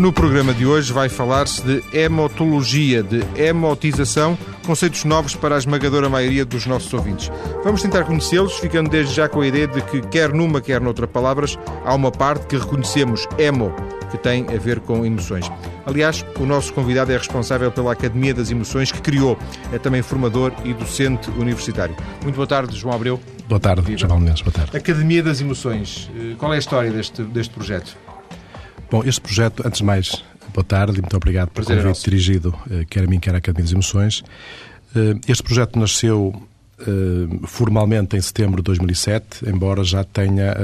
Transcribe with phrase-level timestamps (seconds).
[0.00, 6.08] No programa de hoje vai falar-se de hemotologia, de hemotização, conceitos novos para a esmagadora
[6.08, 7.30] maioria dos nossos ouvintes.
[7.62, 11.06] Vamos tentar conhecê-los, ficando desde já com a ideia de que, quer numa, quer noutra
[11.06, 13.74] palavras, há uma parte que reconhecemos, hemo,
[14.10, 15.52] que tem a ver com emoções.
[15.84, 19.38] Aliás, o nosso convidado é responsável pela Academia das Emoções, que criou.
[19.70, 21.94] É também formador e docente universitário.
[22.22, 23.20] Muito boa tarde, João Abreu.
[23.46, 24.40] Boa tarde, João Mendes.
[24.40, 24.74] Boa tarde.
[24.74, 26.10] Academia das Emoções.
[26.16, 27.98] Eh, qual é a história deste, deste projeto?
[28.90, 30.20] Bom, este projeto, antes de mais,
[30.52, 33.38] boa tarde e muito obrigado pelo Prazer convite dirigido, eh, quer a mim, quer à
[33.38, 34.24] Academia das Emoções.
[34.96, 36.34] Eh, este projeto nasceu
[36.80, 40.56] eh, formalmente em setembro de 2007, embora já tenha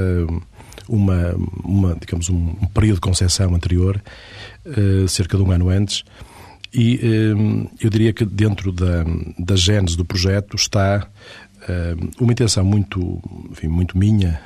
[0.88, 4.02] uma, uma digamos, um período de concepção anterior,
[5.08, 6.02] cerca de um ano antes,
[6.74, 7.00] e
[7.80, 9.04] eu diria que dentro da,
[9.38, 11.06] da gênese do projeto está
[12.20, 13.20] uma intenção muito,
[13.50, 14.40] enfim, muito minha,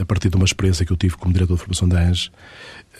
[0.00, 2.30] a partir de uma experiência que eu tive como diretor de formação da ANGE,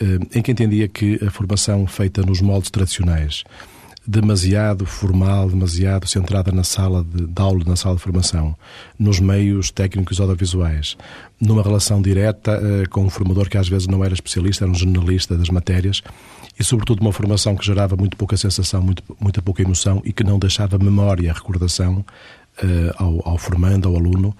[0.01, 3.43] eh, em que entendia que a formação feita nos moldes tradicionais,
[4.07, 8.55] demasiado formal, demasiado centrada na sala de, de aula, na sala de formação,
[8.97, 10.95] nos meios técnicos audiovisuais,
[11.41, 14.75] numa relação direta uh, com um formador que às vezes não era especialista, era um
[14.75, 16.01] jornalista das matérias,
[16.57, 20.23] e sobretudo uma formação que gerava muito pouca sensação, muito, muita pouca emoção e que
[20.23, 22.05] não deixava memória, recordação
[22.63, 24.33] uh, ao, ao formando, ao aluno,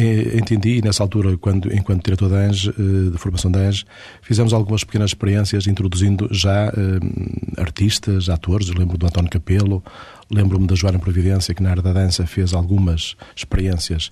[0.00, 3.84] entendi, e nessa altura, quando, enquanto diretor da ANGE, eh, de formação da ANGE,
[4.22, 8.68] fizemos algumas pequenas experiências introduzindo já uh, artistas, atores.
[8.68, 9.84] Eu lembro do António Capelo,
[10.30, 14.10] lembro-me da Joana Providência, que na área da dança fez algumas experiências.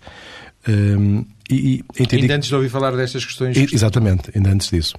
[0.68, 2.22] Um, e, e entendi...
[2.22, 3.56] Ainda antes de ouvir falar destas questões.
[3.56, 4.94] Exatamente, ainda antes disso.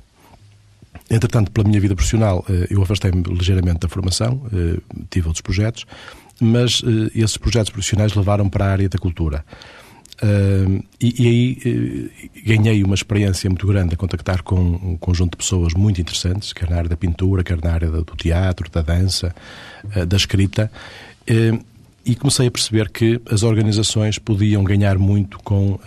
[1.09, 4.41] Entretanto, pela minha vida profissional, eu afastei-me ligeiramente da formação,
[5.09, 5.85] tive outros projetos,
[6.39, 6.81] mas
[7.13, 9.43] esses projetos profissionais levaram para a área da cultura.
[10.21, 15.31] Uh, e, e, aí uh, ganhei uma experiência muito grande a contactar com um conjunto
[15.31, 18.81] de pessoas muito interessantes, quer na área da pintura, quer na área do teatro, da
[18.81, 19.33] dança,
[19.95, 20.71] uh, da escrita,
[22.05, 25.79] e comecei a perceber que as organizações podiam ganhar muito com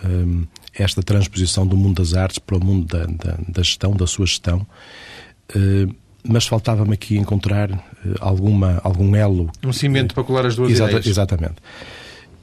[0.73, 4.25] esta transposição do mundo das artes para o mundo da, da, da gestão, da sua
[4.25, 4.65] gestão.
[6.23, 7.69] mas faltava-me aqui encontrar
[8.19, 9.51] alguma, algum elo.
[9.63, 11.05] Um cimento para colar as duas Exata, ideias.
[11.05, 11.55] Exatamente.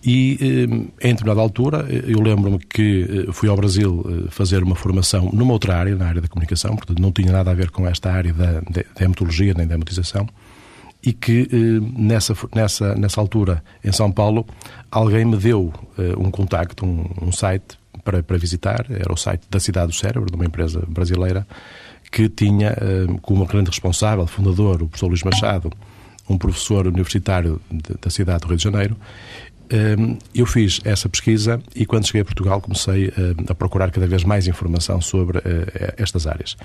[0.07, 4.75] E eh, em determinada altura, eh, eu lembro-me que eh, fui ao Brasil fazer uma
[4.75, 7.87] formação numa outra área, na área da comunicação, portanto não tinha nada a ver com
[7.87, 10.29] esta área da, da hematologia nem da hematização,
[11.03, 11.49] e que
[11.97, 14.47] nessa, nessa, nessa altura, em São Paulo,
[14.91, 15.73] alguém me deu
[16.19, 20.31] um contacto, um, um site para, para visitar, era o site da Cidade do Cérebro,
[20.31, 21.47] de uma empresa brasileira,
[22.11, 22.75] que tinha
[23.21, 25.71] como grande responsável, fundador, o professor Luís Machado,
[26.29, 27.61] um professor universitário
[28.01, 28.97] da cidade do Rio de Janeiro,
[30.35, 33.13] eu fiz essa pesquisa e quando cheguei a Portugal comecei
[33.49, 36.57] a procurar cada vez mais informação sobre eh, estas áreas.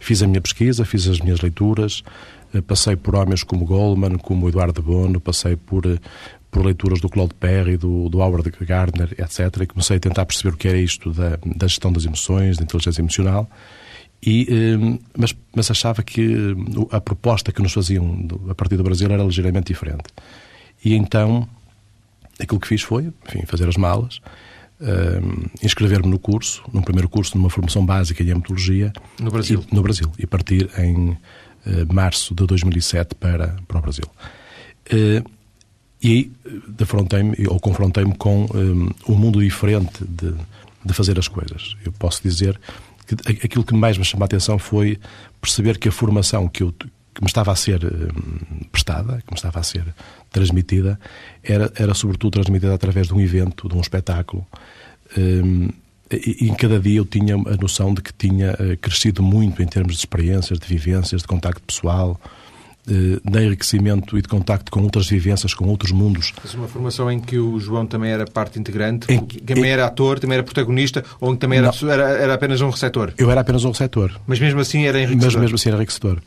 [0.00, 2.02] Fiz a minha pesquisa, fiz as minhas leituras,
[2.54, 5.98] eh, passei por homens como Goldman, como Eduardo Bono, passei por, eh,
[6.50, 9.62] por leituras do Claude Perry, do, do Howard Gardner, etc.
[9.62, 12.64] E comecei a tentar perceber o que era isto da, da gestão das emoções, da
[12.64, 13.48] inteligência emocional.
[14.24, 14.48] E,
[15.16, 16.56] mas, mas achava que
[16.90, 20.04] a proposta que nos faziam a partir do Brasil era ligeiramente diferente.
[20.82, 21.46] E então
[22.38, 24.20] aquilo que fiz foi, enfim, fazer as malas,
[24.80, 28.92] uh, inscrever-me no curso, num primeiro curso, numa formação básica em hematologia.
[29.20, 29.64] No Brasil?
[29.70, 30.12] E, no Brasil.
[30.18, 31.18] E partir em uh,
[31.92, 34.04] março de 2007 para, para o Brasil.
[34.92, 35.28] Uh,
[36.02, 36.32] e aí
[36.68, 40.34] defrontei-me, ou confrontei-me com um, um mundo diferente de,
[40.84, 41.76] de fazer as coisas.
[41.84, 42.60] Eu posso dizer
[43.06, 44.98] que aquilo que mais me chamou a atenção foi
[45.40, 46.74] perceber que a formação que eu,
[47.16, 49.84] que me estava a ser hum, prestada, que me estava a ser
[50.30, 51.00] transmitida,
[51.42, 54.46] era, era sobretudo transmitida através de um evento, de um espetáculo.
[55.16, 55.70] Hum,
[56.10, 59.66] e, em cada dia eu tinha a noção de que tinha uh, crescido muito em
[59.66, 62.20] termos de experiências, de vivências, de contacto pessoal,
[62.86, 66.34] uh, de enriquecimento e de contacto com outras vivências, com outros mundos.
[66.44, 69.86] Mas uma formação em que o João também era parte integrante, em, também em, era
[69.86, 73.14] ator, também era protagonista, ou que também era, era, era, apenas um receptor?
[73.16, 74.12] Eu era apenas um receptor.
[74.26, 75.32] Mas mesmo assim era enriquecedor?
[75.32, 76.20] Mas mesmo assim era enriquecedor.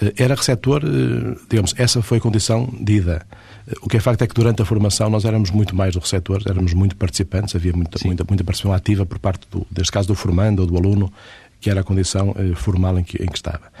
[0.00, 3.26] Eh, era receptor, eh, digamos, essa foi a condição de ida.
[3.66, 6.00] Eh, o que é facto é que durante a formação nós éramos muito mais do
[6.00, 10.08] receptor, éramos muito participantes, havia muita, muita, muita participação ativa por parte, do, deste caso,
[10.08, 11.12] do formando ou do aluno,
[11.60, 13.72] que era a condição formal em que, em que estava.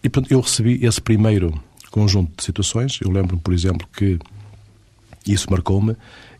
[0.00, 1.52] E, portanto, eu recebi esse primeiro
[1.90, 3.00] conjunto de situações.
[3.02, 4.16] Eu lembro-me, por exemplo, que
[5.26, 5.96] isso marcou-me,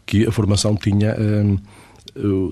[0.06, 1.16] que a formação tinha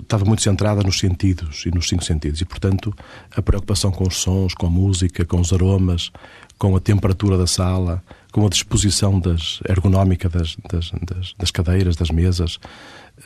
[0.01, 2.93] estava muito centrada nos sentidos e nos cinco sentidos e, portanto,
[3.35, 6.11] a preocupação com os sons, com a música, com os aromas,
[6.57, 11.95] com a temperatura da sala, com a disposição das, ergonómica das, das, das, das cadeiras,
[11.95, 12.59] das mesas,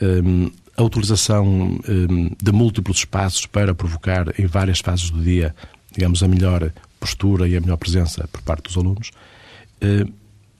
[0.02, 5.54] um, a utilização um, de múltiplos espaços para provocar em várias fases do dia
[5.92, 6.70] digamos, a melhor
[7.00, 9.10] postura e a melhor presença por parte dos alunos,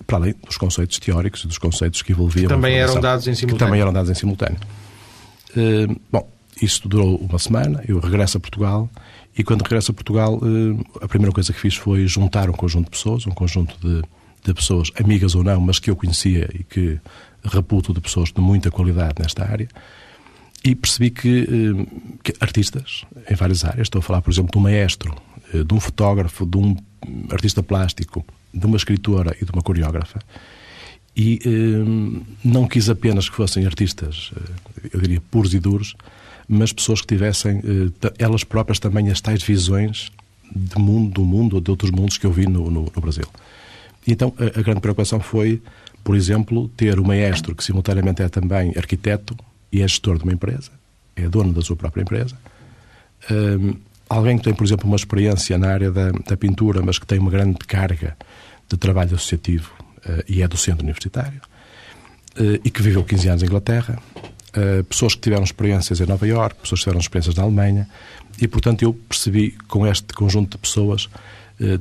[0.07, 2.49] para além dos conceitos teóricos e dos conceitos que envolviam.
[2.49, 3.59] Que também eram dados em simultâneo.
[3.59, 4.59] Que também eram dados em simultâneo.
[6.11, 6.29] Bom,
[6.61, 8.91] isso durou uma semana, eu regresso a Portugal
[9.37, 10.41] e quando regresso a Portugal
[11.01, 14.03] a primeira coisa que fiz foi juntar um conjunto de pessoas, um conjunto de,
[14.45, 16.99] de pessoas, amigas ou não, mas que eu conhecia e que
[17.45, 19.69] reputo de pessoas de muita qualidade nesta área,
[20.65, 21.87] e percebi que, eh,
[22.23, 25.15] que, artistas em várias áreas, estou a falar, por exemplo, de um maestro,
[25.55, 26.77] eh, de um fotógrafo, de um
[27.31, 30.19] artista plástico, de uma escritora e de uma coreógrafa,
[31.19, 34.31] e eh, não quis apenas que fossem artistas,
[34.93, 35.97] eu diria, puros e duros,
[36.49, 37.61] mas pessoas que tivessem,
[38.19, 40.11] elas próprias também, as tais visões
[40.55, 43.27] de mundo, do mundo ou de outros mundos que eu vi no, no, no Brasil.
[44.07, 45.61] Então a, a grande preocupação foi
[46.09, 49.37] por exemplo, ter o maestro que simultaneamente é também arquiteto
[49.71, 50.71] e é gestor de uma empresa,
[51.15, 52.35] é dono da sua própria empresa.
[53.31, 53.75] Um,
[54.09, 57.19] alguém que tem, por exemplo, uma experiência na área da, da, pintura, mas que tem
[57.19, 58.17] uma grande carga
[58.67, 59.71] de trabalho associativo
[60.29, 61.41] e é docente universitário,
[62.39, 63.99] uh, e que viveu 15 anos em Inglaterra,
[64.57, 67.89] uh, pessoas que tiveram experiências em Nova Iorque, pessoas que tiveram experiências na Alemanha,
[68.41, 71.09] e, portanto, eu percebi, com este conjunto de pessoas,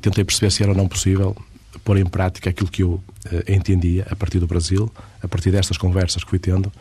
[0.01, 1.37] tentei perceber se era ou não possível
[1.83, 2.99] pôr em prática aquilo que eu
[3.47, 4.91] entendia a partir do Brasil,
[5.21, 6.71] a partir destas conversas que fui tendo,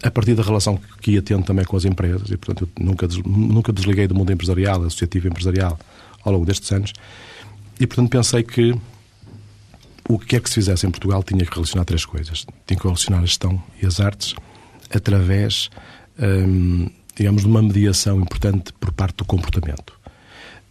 [0.00, 3.08] a partir da relação que ia tendo também com as empresas, e portanto eu nunca,
[3.26, 5.76] nunca desliguei do mundo empresarial, associativo empresarial,
[6.22, 6.92] ao longo destes anos,
[7.80, 8.76] e portanto pensei que
[10.08, 12.46] o que é que se fizesse em Portugal tinha que relacionar três coisas.
[12.66, 14.34] Tinha que relacionar a gestão e as artes
[14.90, 15.68] através,
[16.18, 19.98] um, ehm, digamos, de uma mediação importante por parte do comportamento.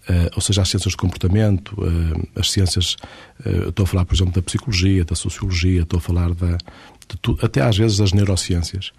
[0.09, 2.95] Uh, ou seja, as ciências do comportamento, uh, as ciências,
[3.45, 6.57] uh, estou a falar, por exemplo, da psicologia, da sociologia, estou a falar da,
[7.21, 8.93] tu, até às vezes das neurociências,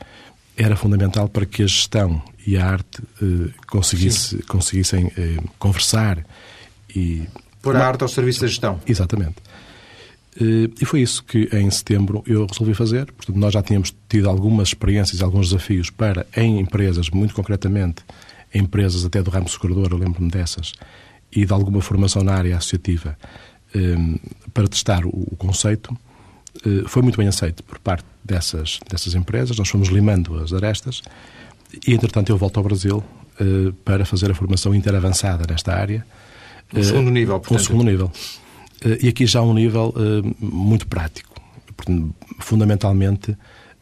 [0.55, 3.01] era fundamental para que a gestão e a arte
[3.69, 5.11] conseguisse, conseguissem
[5.59, 6.27] conversar
[6.95, 7.29] e...
[7.63, 8.81] Pôr a arte ao serviço da gestão.
[8.85, 9.37] Exatamente.
[10.41, 13.07] E foi isso que em setembro eu resolvi fazer.
[13.13, 18.05] Portanto, nós já tínhamos tido algumas experiências, alguns desafios para, em empresas, muito concretamente,
[18.55, 20.73] empresas até do ramo segurador, eu lembro-me dessas,
[21.33, 23.19] e de alguma formação na área associativa
[23.75, 24.17] um,
[24.55, 25.97] para testar o, conceito,
[26.65, 29.59] uh, foi muito bem aceito por parte dessas, dessas empresas.
[29.59, 31.03] Nós fomos limando as arestas
[31.87, 33.03] e, entretanto, eu volto ao Brasil
[33.85, 36.05] para fazer a formação interavançada nesta área.
[36.75, 37.61] Um segundo nível, portanto.
[37.61, 38.13] Um segundo nível.
[39.01, 39.95] E aqui já um nível
[40.39, 41.35] muito prático.
[42.41, 43.37] Fundamentalmente,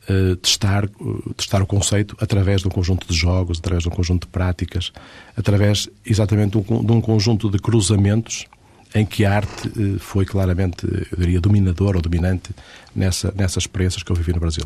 [0.09, 0.89] uh, testar,
[1.37, 4.93] testar o conceito através de um conjunto de jogos, através de um conjunto de práticas,
[5.37, 8.47] através exatamente de um, conjunto de cruzamentos
[8.95, 12.51] em que a arte foi claramente, eu diria, dominadora ou dominante
[12.95, 14.65] nessa, nessas experiências que eu vivi no Brasil.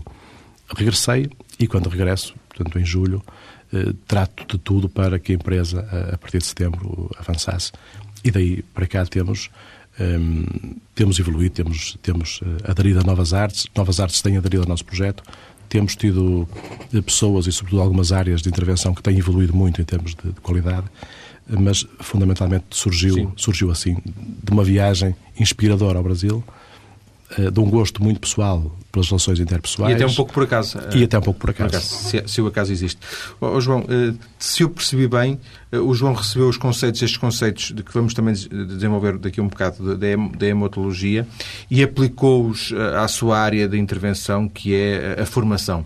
[0.77, 1.29] Regressei
[1.59, 3.23] e quando regresso, portanto em julho,
[4.07, 5.81] trato de tudo para que a empresa,
[6.13, 7.73] a partir de setembro, avançasse.
[8.23, 9.51] E daí para cá temos
[10.01, 14.69] um, temos evoluído, temos, temos uh, aderido a novas artes, novas artes têm aderido ao
[14.69, 15.23] nosso projeto,
[15.69, 16.49] temos tido
[16.93, 20.33] uh, pessoas e, sobretudo, algumas áreas de intervenção que têm evoluído muito em termos de,
[20.33, 20.87] de qualidade,
[21.49, 26.43] mas fundamentalmente surgiu, surgiu assim, de uma viagem inspiradora ao Brasil,
[27.53, 29.93] de um gosto muito pessoal pelas relações interpessoais.
[29.93, 30.79] E até um pouco por acaso.
[30.95, 31.71] E até um pouco por acaso.
[31.71, 32.99] Por acaso se, se, o acaso existe.
[33.41, 35.39] Oh, João, eh, se eu percebi bem,
[35.71, 39.49] eh, o João recebeu os conceitos, estes conceitos de que vamos também desenvolver daqui um
[39.49, 41.27] bocado da hematologia
[41.71, 45.85] e aplicou-os eh, à sua área de intervenção, que é a formação.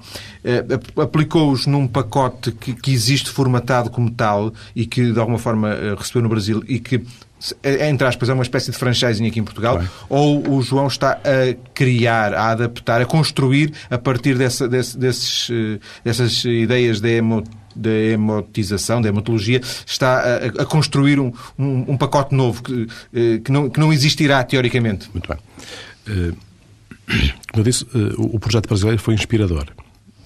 [0.96, 6.22] Aplicou-os num pacote que, que existe formatado como tal e que de alguma forma recebeu
[6.22, 7.02] no Brasil e que
[7.62, 9.90] entre aspas, é uma espécie de franchising aqui em Portugal, claro.
[10.08, 15.50] ou o João está a criar, a adaptar, a construir a partir dessa, desse, desses,
[15.50, 17.44] eh, dessas ideias de emo,
[17.76, 23.40] de hemotização, da hematologia, está a, a construir um, um, um, pacote novo que, eh,
[23.44, 25.10] que, não, que não existirá teoricamente.
[25.12, 25.38] Muito bem.
[26.08, 26.36] Uh,
[27.52, 27.84] como eu disse,
[28.16, 29.66] o projeto brasileiro foi inspirador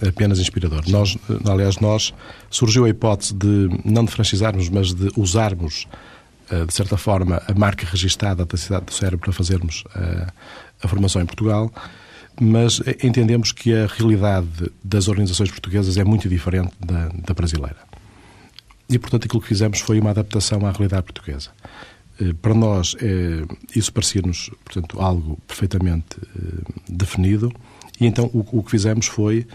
[0.07, 0.85] apenas inspirador.
[0.89, 2.15] Nós, aliás, nós
[2.51, 5.97] surgiu a hipótese de não de franchisarmos, mas de usarmos eh,
[6.67, 10.27] de certa forma, a marca registada da cidade do cérebro para fazermos a, eh,
[10.83, 11.71] a formação em Portugal,
[12.41, 17.77] mas entendemos que a realidade das organizações portuguesas é muito diferente da, da brasileira.
[18.89, 21.51] E, portanto, aquilo que fizemos foi uma adaptação à realidade portuguesa.
[22.21, 22.97] Eh, para nós,
[23.75, 26.17] isso parecia-nos, portanto, algo perfeitamente
[26.89, 27.53] definido,
[28.01, 29.47] e então o, que fizemos foi,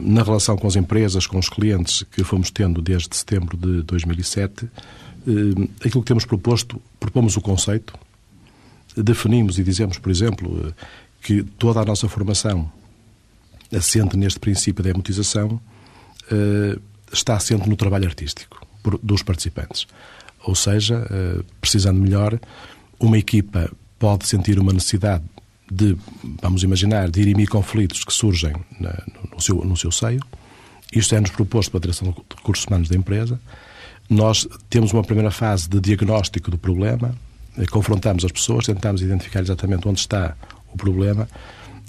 [0.00, 4.64] na relação com as empresas, com os clientes que fomos tendo desde setembro de 2007,
[4.64, 4.68] eh,
[5.80, 7.94] aquilo que temos proposto, propomos o conceito,
[8.96, 10.72] definimos e dizemos, por exemplo, eh,
[11.22, 12.70] que toda a nossa formação
[13.74, 15.60] assente neste princípio da emotização,
[16.30, 16.78] eh,
[17.12, 18.66] está assente no trabalho artístico
[19.02, 19.86] dos participantes.
[20.44, 21.06] Ou seja,
[21.60, 22.36] precisando melhor,
[22.98, 25.22] uma equipa pode sentir uma necessidade
[25.70, 25.96] de,
[26.42, 28.52] vamos imaginar, dirimir conflitos que surgem
[29.32, 30.20] no, seu, no seu seio.
[30.92, 33.40] Isto é-nos proposto pela Direção de Recursos Humanos da empresa.
[34.08, 37.14] Nós temos uma primeira fase de diagnóstico do problema,
[37.56, 40.36] eh, confrontamos as pessoas, tentamos identificar exatamente onde está
[40.72, 41.28] o problema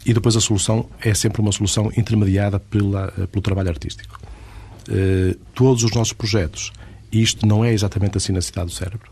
[0.05, 4.19] e depois a solução é sempre uma solução intermediada pela, eh, pelo trabalho artístico.
[4.89, 6.71] Eh, todos os nossos projetos,
[7.11, 9.11] e isto não é exatamente assim na cidade do cérebro,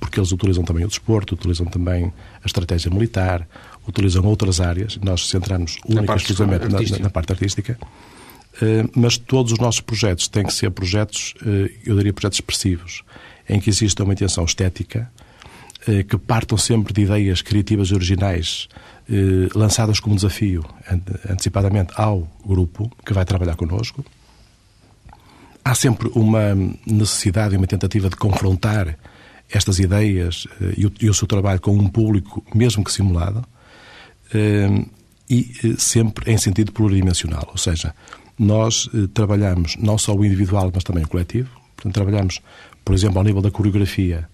[0.00, 3.46] porque eles utilizam também o desporto, utilizam também a estratégia militar,
[3.86, 4.98] utilizam outras áreas.
[5.02, 7.78] Nós centramos única exclusivamente na, na, parte artística.
[8.54, 13.02] Uh, mas todos os nossos projetos têm que ser projetos, uh, eu diria projetos expressivos,
[13.48, 15.10] em que exista uma intenção estética,
[15.88, 18.68] uh, que partam sempre de ideias criativas e originais,
[19.52, 20.64] lançadas como desafio
[21.28, 24.02] antecipadamente ao grupo que vai trabalhar connosco.
[25.64, 26.54] Há sempre uma
[26.86, 28.96] necessidade e uma tentativa de confrontar
[29.52, 33.44] estas ideias eh, e o, seu trabalho com um público, mesmo que simulado,
[34.34, 34.84] eh,
[35.28, 37.46] e eh, sempre em sentido pluridimensional.
[37.50, 37.94] Ou seja,
[38.44, 41.50] nós trabalhamos não só o individual, mas também o coletivo.
[41.76, 42.40] Portanto, trabalhamos,
[42.84, 44.28] por exemplo, ao nível da coreografia,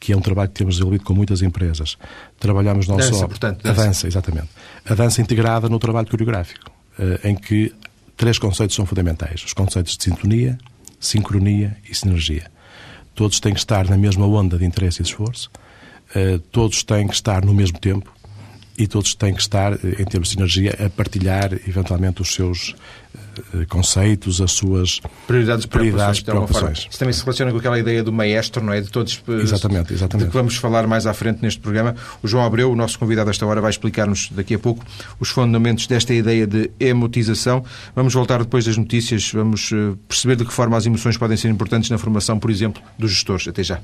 [0.00, 1.96] que é um trabalho que temos desenvolvido com muitas empresas.
[2.38, 3.82] Trabalhamos não dança, só portanto, dança.
[3.82, 4.48] a dança, exatamente.
[4.84, 6.70] A dança integrada no trabalho coreográfico,
[7.24, 7.74] em que
[8.16, 10.58] três conceitos são fundamentais: os conceitos de sintonia,
[11.00, 12.50] sincronia e sinergia
[13.18, 15.50] todos têm que estar na mesma onda de interesse e de esforço,
[16.14, 18.12] uh, todos têm que estar no mesmo tempo
[18.78, 22.76] e todos têm que estar, eh, em termos de sinergia, a partilhar eventualmente os seus
[23.52, 26.86] uh, conceitos, as suas prioridades, prioridades preocupações.
[26.88, 28.80] Isso também se relaciona com aquela ideia do maestro, não é?
[28.80, 29.20] De todos.
[29.26, 30.26] Exatamente, exatamente.
[30.26, 31.96] De que vamos falar mais à frente neste programa.
[32.22, 34.84] O João Abreu, o nosso convidado esta hora, vai explicar-nos daqui a pouco
[35.18, 37.64] os fundamentos desta ideia de emotização.
[37.96, 39.70] Vamos voltar depois das notícias, vamos
[40.06, 43.48] perceber de que forma as emoções podem ser importantes na formação, por exemplo, dos gestores.
[43.48, 43.80] Até já.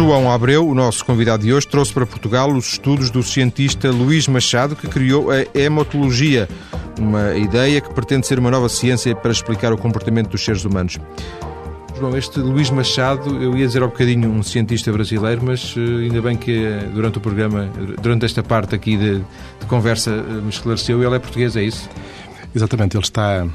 [0.00, 4.26] João Abreu, o nosso convidado de hoje, trouxe para Portugal os estudos do cientista Luís
[4.26, 6.48] Machado, que criou a hemotologia,
[6.98, 10.96] uma ideia que pretende ser uma nova ciência para explicar o comportamento dos seres humanos.
[11.98, 16.22] João, este Luís Machado, eu ia dizer um bocadinho um cientista brasileiro, mas uh, ainda
[16.22, 17.68] bem que uh, durante o programa,
[18.00, 21.04] durante esta parte aqui de, de conversa, uh, me esclareceu.
[21.04, 21.90] Ele é português, é isso?
[22.54, 23.46] Exatamente, ele está,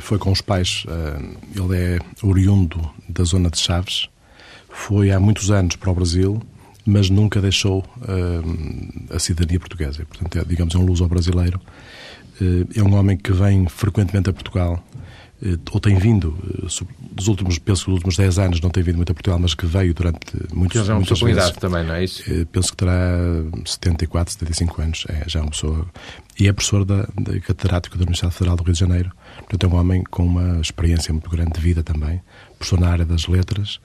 [0.00, 0.84] foi com os pais,
[1.56, 2.78] ele é oriundo
[3.08, 4.08] da zona de Chaves,
[4.70, 6.42] foi há muitos anos para o Brasil,
[6.88, 10.06] mas nunca deixou uh, a cidadania portuguesa.
[10.06, 11.60] Portanto, é, digamos, é um luso-brasileiro.
[12.40, 14.82] Uh, é um homem que vem frequentemente a Portugal,
[15.42, 16.34] uh, ou tem vindo,
[17.12, 19.52] dos últimos, penso que dos últimos 10 anos não tem vindo muito a Portugal, mas
[19.54, 21.50] que veio durante muitos, já é uma pessoa vezes.
[21.52, 22.22] também, não é isso?
[22.50, 23.18] penso que terá
[23.66, 25.04] 74, 75 anos.
[25.08, 25.86] É já uma pessoa...
[26.40, 29.12] E é professor da, da catedrático da Universidade Federal do Rio de Janeiro.
[29.36, 32.22] Portanto, é um homem com uma experiência muito grande de vida também,
[32.58, 33.80] professor na área das letras,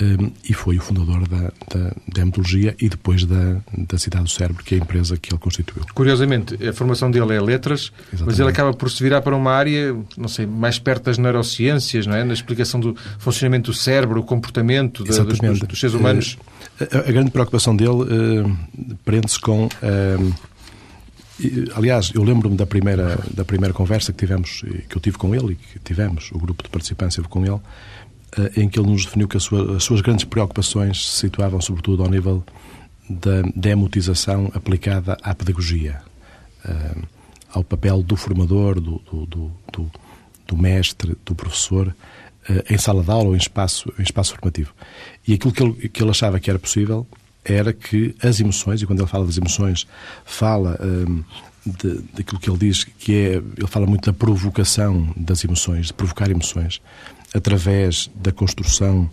[0.00, 4.62] um, e foi o fundador da, da, da e depois da, da Cidade do Cérebro,
[4.62, 5.84] que é a empresa que ele constituiu.
[5.94, 8.26] Curiosamente, a formação dele é letras, Exatamente.
[8.26, 12.06] mas ele acaba por se virar para uma área, não sei, mais perto das neurociências,
[12.06, 12.24] não é?
[12.24, 16.36] Na explicação do funcionamento do cérebro, o comportamento da, dos, dos, dos, seres humanos.
[16.78, 18.56] Uh, a, a, grande preocupação dele uh,
[19.04, 19.66] prende-se com.
[19.66, 20.34] Uh,
[21.74, 25.52] aliás, eu lembro-me da primeira, da primeira conversa que tivemos, que eu tive com ele
[25.52, 27.60] e que tivemos, o grupo de participantes com ele,
[28.56, 32.10] em que ele nos definiu que sua, as suas grandes preocupações se situavam sobretudo ao
[32.10, 32.44] nível
[33.08, 36.00] da demotização aplicada à pedagogia,
[36.64, 37.02] uh,
[37.52, 39.90] ao papel do formador, do, do, do,
[40.46, 44.74] do mestre, do professor, uh, em sala de aula ou em espaço, em espaço formativo.
[45.26, 47.06] E aquilo que ele, que ele achava que era possível
[47.44, 49.86] era que as emoções, e quando ele fala das emoções,
[50.24, 51.22] fala um,
[51.64, 55.92] de, daquilo que ele diz que é, ele fala muito da provocação das emoções, de
[55.92, 56.80] provocar emoções
[57.34, 59.08] através da construção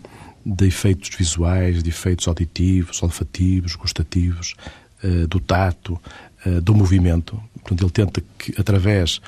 [0.45, 4.55] de efeitos visuais, de efeitos auditivos, olfativos, gustativos,
[5.03, 5.99] uh, do tato,
[6.45, 7.41] uh, do movimento.
[7.53, 9.21] Portanto, ele tenta que, através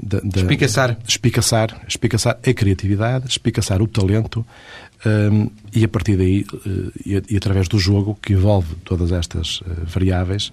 [0.00, 0.96] da, da, espicaçar.
[1.06, 4.46] espicaçar, espicaçar a criatividade, espicaçar o talento
[5.04, 9.10] um, eh, e a partir daí, uh, e, e, através do jogo que envolve todas
[9.10, 10.52] estas uh, variáveis,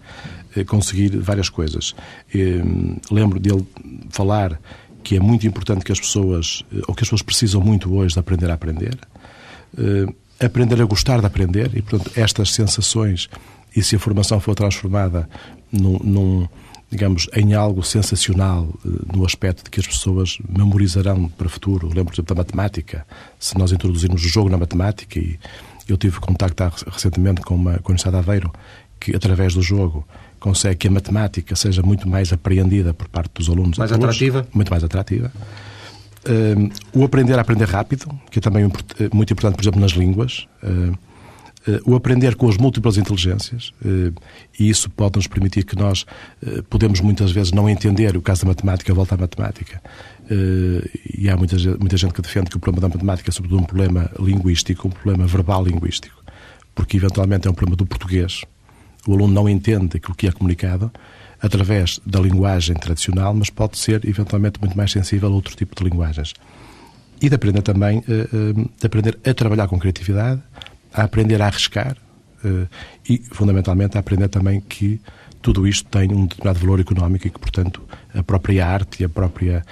[0.56, 1.96] uh, conseguir várias coisas.
[3.12, 3.66] lembro dele
[4.10, 4.60] falar
[5.06, 8.16] que é muito importante que as pessoas, eh, ou que as pessoas precisam muito hoje
[8.16, 8.98] de aprender a aprender,
[9.78, 13.30] uh, aprender a gostar de aprender, e portanto estas sensações,
[13.76, 15.30] e se a formação for transformada
[15.72, 16.48] num, num
[16.90, 21.88] digamos, em algo sensacional uh, no aspecto de que as pessoas memorizarão para o futuro.
[21.88, 23.06] Lembro, por exemplo, da matemática.
[23.40, 25.38] Se nós introduzirmos o jogo na matemática, e
[25.88, 28.52] eu tive contacto recentemente com, uma, com a Universidade de Aveiro,
[29.00, 30.04] que através do jogo
[30.46, 33.80] consegue que a matemática seja muito mais apreendida por parte dos alunos.
[33.80, 34.48] Mais atrativa?
[34.54, 35.32] Muito mais atrativa.
[36.24, 38.64] Uh, o aprender a aprender rápido, que é também
[39.12, 40.48] muito importante, por exemplo, nas línguas.
[40.62, 40.96] Uh,
[41.84, 43.74] o aprender com as múltiplas inteligências,
[44.60, 46.06] e isso pode nos permitir que nós
[46.70, 49.82] podemos muitas vezes não entender o caso da matemática, volta à matemática.
[51.18, 53.66] E há muita, muita gente que defende que o problema da matemática é sobretudo um
[53.66, 56.24] problema linguístico, um problema verbal linguístico,
[56.76, 58.44] porque eventualmente é um problema do português.
[59.08, 60.92] O aluno não entende aquilo que é comunicado,
[61.42, 65.84] através da linguagem tradicional, mas pode ser eventualmente muito mais sensível a outro tipo de
[65.84, 66.34] linguagens.
[67.22, 70.42] E de aprender também eh, eh, de aprender a trabalhar com criatividade,
[70.94, 71.96] a aprender a arriscar
[72.44, 72.68] eh,
[73.08, 75.00] e, fundamentalmente, a aprender também que
[75.42, 77.82] tudo isto tem um determinado valor económico e que, portanto,
[78.14, 79.64] a própria arte e a própria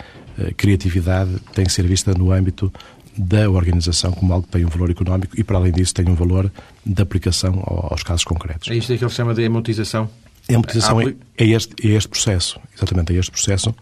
[0.57, 2.71] criatividade tem que ser vista no âmbito
[3.17, 6.15] da organização como algo que tem um valor económico e, para além disso, tem um
[6.15, 6.51] valor
[6.85, 8.69] de aplicação aos casos concretos.
[8.69, 10.09] É isto que ele chama de emotização?
[10.49, 13.73] A amortização é, é, este, é este processo, exatamente, é este processo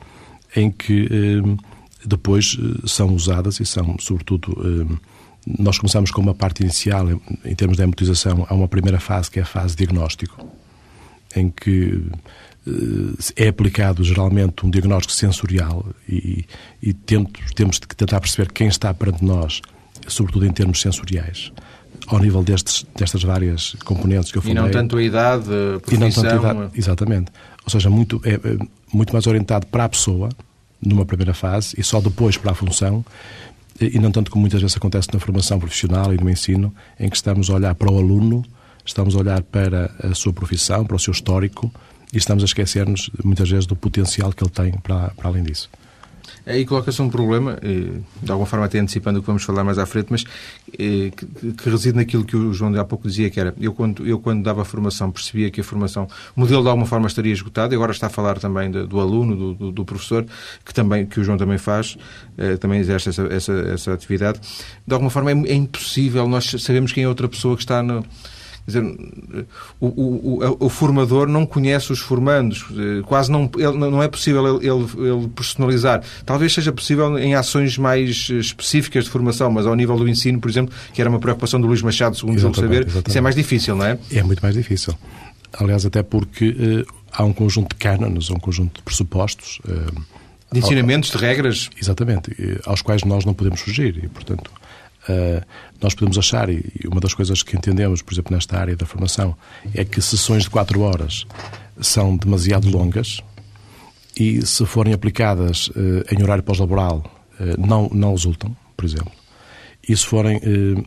[0.55, 1.65] em que eh,
[2.05, 4.95] depois eh, são usadas e são, sobretudo, eh,
[5.57, 7.07] nós começamos com uma parte inicial,
[7.43, 10.45] em termos de amortização, há uma primeira fase que é a fase diagnóstico,
[11.35, 12.03] em que
[13.35, 16.45] é aplicado geralmente um diagnóstico sensorial e,
[16.81, 19.61] e temos, temos de tentar perceber quem está perante nós,
[20.07, 21.51] sobretudo em termos sensoriais
[22.07, 24.57] ao nível destes, destas várias componentes que eu falei.
[24.57, 26.23] E não tanto a idade, a profissão...
[26.23, 27.31] A idade, exatamente.
[27.63, 28.57] Ou seja, muito, é, é,
[28.91, 30.29] muito mais orientado para a pessoa,
[30.81, 33.05] numa primeira fase, e só depois para a função,
[33.79, 37.15] e não tanto como muitas vezes acontece na formação profissional e no ensino, em que
[37.15, 38.43] estamos a olhar para o aluno,
[38.85, 41.71] estamos a olhar para a sua profissão, para o seu histórico,
[42.13, 45.69] e estamos a esquecer-nos, muitas vezes, do potencial que ele tem para, para além disso.
[46.45, 49.77] Aí coloca-se um problema, eh, de alguma forma até antecipando o que vamos falar mais
[49.77, 50.23] à frente, mas
[50.73, 54.19] eh, que, reside naquilo que o João há pouco dizia, que era, eu quando, eu
[54.19, 57.75] quando dava formação percebia que a formação, o modelo de alguma forma estaria esgotado, e
[57.75, 60.25] agora está a falar também do, do aluno, do, do, do, professor,
[60.65, 61.95] que, também, que o João também faz,
[62.37, 64.39] eh, também exerce essa, essa, essa atividade.
[64.85, 68.03] De alguma forma é, é impossível, nós sabemos quem é outra pessoa que está no
[68.65, 68.83] dizer,
[69.79, 74.61] o, o, o, formador não conhece os formandos, eh, quase não, ele, não é possível
[74.61, 76.03] ele, ele, personalizar.
[76.25, 80.49] Talvez seja possível em ações mais específicas de formação, mas ao nível do ensino, por
[80.49, 83.09] exemplo, que era uma preocupação do Luís Machado, segundo o saber, exatamente.
[83.09, 83.97] isso é mais difícil, não é?
[84.11, 84.93] É muito mais difícil.
[85.53, 89.59] Aliás, até porque uh, há um conjunto de cânones, um conjunto de pressupostos.
[89.65, 90.01] Uh,
[90.51, 91.69] de ensinamentos, ao, de regras.
[91.81, 94.51] Exatamente, aos quais nós não podemos fugir e, portanto,
[95.09, 95.43] Uh,
[95.81, 99.35] nós podemos achar, e uma das coisas que entendemos, por exemplo, nesta área da formação,
[99.73, 101.25] é que sessões de quatro horas
[101.79, 103.21] são demasiado longas
[104.15, 107.03] e, se forem aplicadas uh, em horário pós-laboral,
[107.39, 109.11] uh, não, não resultam, por exemplo.
[109.87, 110.39] E se forem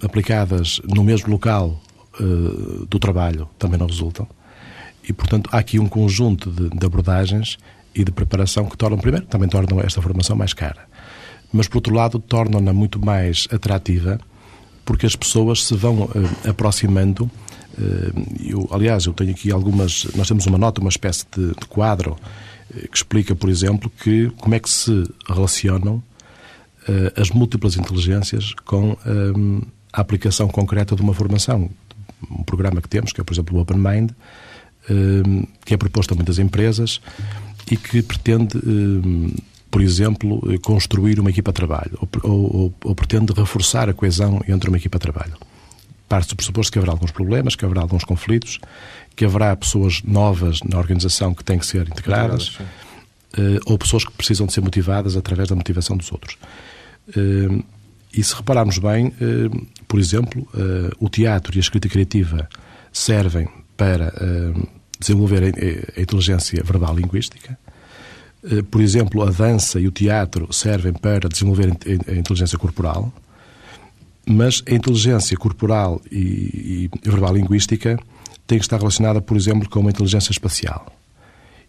[0.05, 1.83] aplicadas no mesmo local
[2.89, 4.25] do trabalho, também não resultam.
[5.03, 7.59] E, portanto, há aqui um conjunto de, de abordagens
[7.93, 10.87] e de preparação que tornam, primeiro, também tornam esta formação mais cara
[11.55, 14.21] mas por outro lado tornam-na muito mais atrativa
[14.85, 16.11] porque as pessoas se vão uh,
[16.49, 17.25] aproximando.
[17.25, 20.05] Uh, eu, aliás, eu tenho aqui algumas.
[20.15, 24.31] Nós temos uma nota, uma espécie de, de quadro uh, que explica, por exemplo, que
[24.37, 26.03] como é que se relacionam
[27.17, 28.95] as múltiplas inteligências com
[29.91, 31.71] a aplicação concreta de uma formação.
[32.31, 34.11] Um programa que temos, que é, por exemplo, o Open Mind,
[35.65, 37.01] que é proposto a muitas empresas
[37.71, 38.61] e que pretende
[39.75, 44.41] por exemplo, eh, construir uma equipa de trabalho ou, ou, ou pretende reforçar a coesão
[44.47, 45.37] entre uma equipa de trabalho.
[46.09, 48.61] Parte do pressuposto que haverá alguns problemas, que haverá alguns conflitos,
[49.17, 52.51] que haverá pessoas novas na organização que têm que ser integradas,
[53.37, 56.39] uh, ou pessoas que precisam de ser motivadas através da motivação dos outros.
[57.09, 57.65] Uh,
[58.13, 59.13] e se repararmos bem,
[59.89, 60.47] por exemplo,
[61.01, 62.49] o teatro e a escrita criativa
[62.93, 64.15] servem para
[65.01, 67.64] desenvolver a, inteligência verbal linguística, eh,
[68.71, 71.73] por exemplo, a dança e o teatro servem para desenvolver
[72.09, 73.13] a inteligência corporal,
[74.27, 77.99] mas a inteligência corporal e, e verbal linguística
[78.47, 80.87] tem que estar relacionada, por exemplo, com uma inteligência espacial.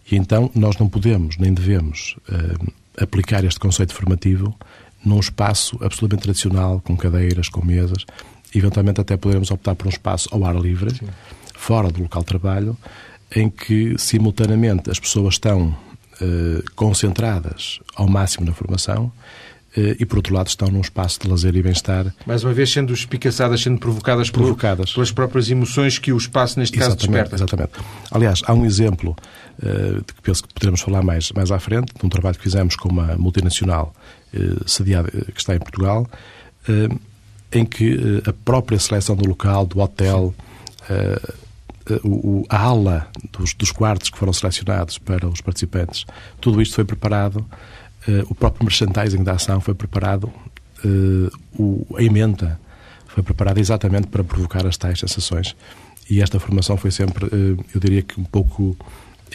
[0.09, 4.55] E então nós não podemos nem devemos uh, aplicar este conceito formativo
[5.03, 8.05] num espaço absolutamente tradicional, com cadeiras, com mesas.
[8.53, 11.07] Eventualmente até poderemos optar por um espaço ao ar livre, Sim.
[11.53, 12.77] fora do local de trabalho,
[13.35, 15.84] em que simultaneamente as pessoas estão eh,
[16.75, 19.11] concentradas ao máximo na formação
[19.75, 22.13] eh, e, por outro lado, estão num espaço de lazer e bem-estar.
[22.25, 24.93] Mais uma vez, sendo espicaçadas, sendo provocadas, provocadas.
[24.93, 27.35] Pelas próprias emoções que o espaço, neste exatamente, caso, desperta.
[27.35, 27.71] Exatamente.
[28.11, 29.15] Aliás, há um exemplo
[29.61, 32.43] uh, de que penso que poderemos falar mais, mais à frente, de um trabalho que
[32.43, 33.93] fizemos com uma multinacional
[34.33, 36.07] uh, sediada, que está em Portugal,
[37.51, 40.33] em que a própria seleção do local, do hotel,
[42.03, 46.05] o, a ala dos, dos, quartos que foram selecionados para os participantes,
[46.41, 47.45] tudo isto foi preparado
[48.29, 50.31] o próprio merchandising da ação foi preparado,
[51.57, 52.59] o, a emenda
[53.07, 55.55] foi preparada exatamente para provocar as tais sensações.
[56.09, 57.27] E esta formação foi sempre,
[57.73, 58.77] eu diria que um pouco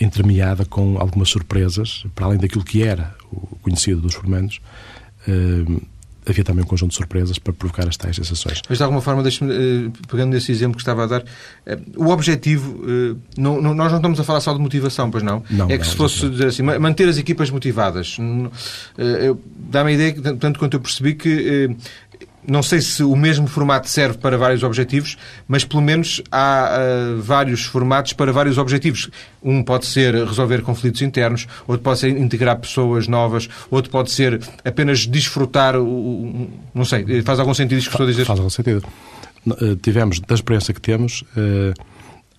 [0.00, 4.60] entremeada com algumas surpresas, para além daquilo que era o conhecido dos formandos,
[6.30, 8.62] havia também um conjunto de surpresas para provocar as tais sensações.
[8.68, 11.24] Mas de alguma forma, uh, pegando nesse exemplo que estava a dar, uh,
[11.96, 12.80] o objetivo,
[13.36, 15.42] não, não, nós não estamos a falar só de motivação, pois não?
[15.50, 18.16] não é que não, se fosse dizer assim, manter as equipas motivadas.
[19.70, 21.76] Dá-me a ideia, tanto quanto eu percebi, que
[22.50, 26.78] não sei se o mesmo formato serve para vários objetivos, mas pelo menos há
[27.16, 29.08] uh, vários formatos para vários objetivos.
[29.40, 34.40] Um pode ser resolver conflitos internos, outro pode ser integrar pessoas novas, outro pode ser
[34.64, 35.76] apenas desfrutar.
[35.76, 38.24] O, não sei, faz algum sentido isto que estou a dizer?
[38.24, 38.82] Faz algum sentido.
[39.46, 41.72] Eh, tivemos, da experiência que temos, uh,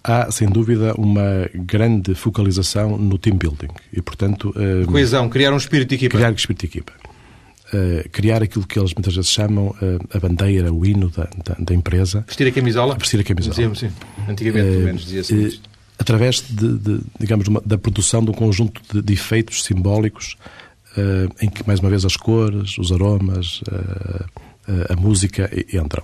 [0.03, 4.49] há sem dúvida uma grande focalização no team building e, portanto.
[4.49, 6.17] Uh, Coesão, criar um espírito de equipa.
[6.17, 7.10] Criar um espírito de equipa
[7.73, 11.55] uh, criar aquilo que eles muitas vezes chamam uh, a bandeira, o hino da, da,
[11.59, 12.23] da, empresa.
[12.27, 12.95] Vestir a camisola?
[12.95, 13.53] Vestir a camisola.
[13.53, 13.91] Dizíamos, sim.
[14.27, 15.59] Antigamente, pelo menos, dizia-se uh,
[15.97, 20.35] Através de, de digamos, uma, da produção de um conjunto de, de efeitos simbólicos
[21.39, 23.61] em que, mais uma vez, as cores, os aromas,
[24.89, 26.03] a música entram.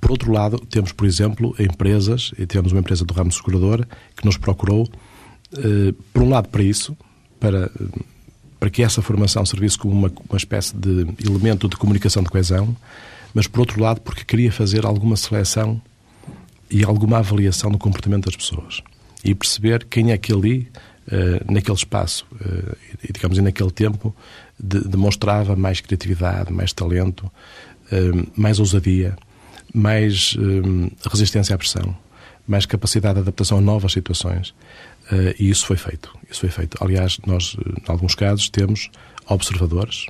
[0.00, 3.86] Por outro lado, temos, por exemplo, empresas, e temos uma empresa do ramo segurador
[4.16, 4.88] que nos procurou,
[6.12, 6.96] por um lado, para isso,
[7.38, 7.70] para
[8.66, 12.76] para que essa formação servisse como uma, uma espécie de elemento de comunicação de coesão,
[13.32, 15.80] mas por outro lado porque queria fazer alguma seleção
[16.68, 18.82] e alguma avaliação do comportamento das pessoas
[19.24, 20.68] e perceber quem é que ali,
[21.06, 22.76] uh, naquele espaço uh,
[23.08, 24.12] e, digamos, e naquele tempo,
[24.58, 27.30] de, demonstrava mais criatividade, mais talento,
[27.92, 29.16] uh, mais ousadia,
[29.72, 30.36] mais
[31.08, 31.96] resistência à pressão,
[32.48, 34.52] mais capacidade de adaptação a novas situações.
[35.10, 36.12] Uh, e isso foi feito.
[36.30, 36.76] Isso foi feito.
[36.82, 38.90] Aliás, nós, em alguns casos, temos
[39.28, 40.06] observadores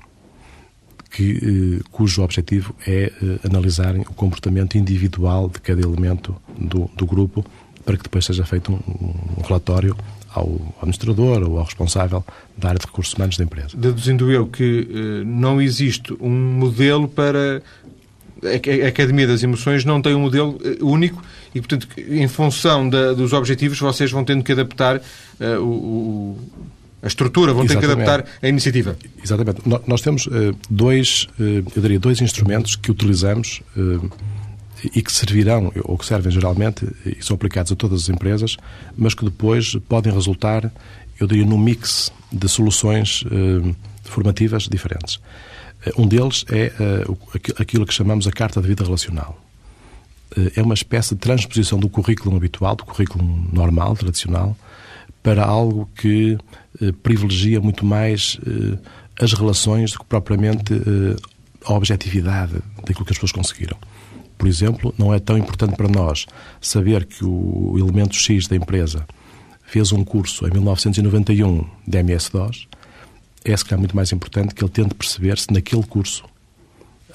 [1.11, 7.07] que, uh, cujo objetivo é uh, analisarem o comportamento individual de cada elemento do, do
[7.07, 7.45] grupo
[7.85, 9.97] para que depois seja feito um, um relatório
[10.31, 12.25] ao administrador ou ao responsável
[12.57, 13.77] da área de recursos humanos da empresa.
[13.77, 17.63] Deduzindo eu que não existe um modelo para
[18.43, 21.23] a Academia das Emoções não tem um modelo único
[21.55, 26.39] e, portanto, em função da, dos objetivos, vocês vão tendo que adaptar uh, o,
[27.03, 28.97] a estrutura, vão ter que adaptar a iniciativa.
[29.23, 29.63] Exatamente.
[29.87, 33.63] Nós temos uh, dois, uh, eu diria, dois instrumentos que utilizamos
[34.95, 38.57] e que servirão, ou que servem geralmente, e são aplicados a todas as empresas,
[38.97, 40.71] mas que depois podem resultar,
[41.19, 43.25] eu diria, num mix de soluções
[44.05, 45.19] formativas diferentes.
[45.97, 46.73] Um deles é
[47.61, 49.41] aquilo que chamamos a Carta de Vida Relacional.
[50.37, 54.57] Eh, é uma espécie de transposição do currículo habitual, do currículo normal, tradicional,
[55.23, 56.39] para algo que
[56.81, 58.79] eh, privilegia muito mais eh,
[59.21, 60.75] as relações do que propriamente
[61.65, 63.77] a objetividade daquilo que as pessoas conseguiram.
[64.37, 66.27] Por exemplo, não é tão importante para nós
[66.61, 69.07] saber que o elemento X da empresa
[69.65, 72.69] fez um curso em 1991 de MS-DOS,
[73.45, 76.25] é se calhar muito mais importante que ele tente perceber se naquele curso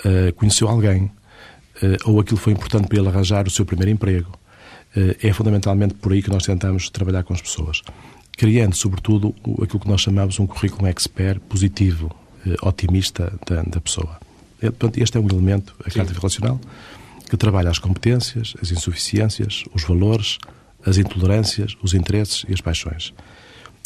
[0.05, 1.11] uh, conheceu alguém,
[1.81, 4.31] eh, ou aquilo foi importante para ele arranjar o seu primeiro emprego.
[4.95, 7.81] Eh, é fundamentalmente por aí que nós tentamos trabalhar com as pessoas,
[8.37, 12.13] criando, sobretudo, aquilo que nós chamamos um currículo expert positivo,
[12.61, 14.19] otimista da, da pessoa.
[14.59, 16.59] Portanto, este é um elemento, a carta relacional,
[17.29, 20.37] que trabalha as competências, as insuficiências, os valores,
[20.85, 23.13] as intolerâncias, os interesses e as paixões.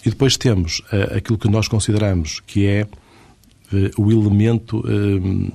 [0.06, 5.52] E depois temos uh, aquilo que nós consideramos que é uh, o elemento uh,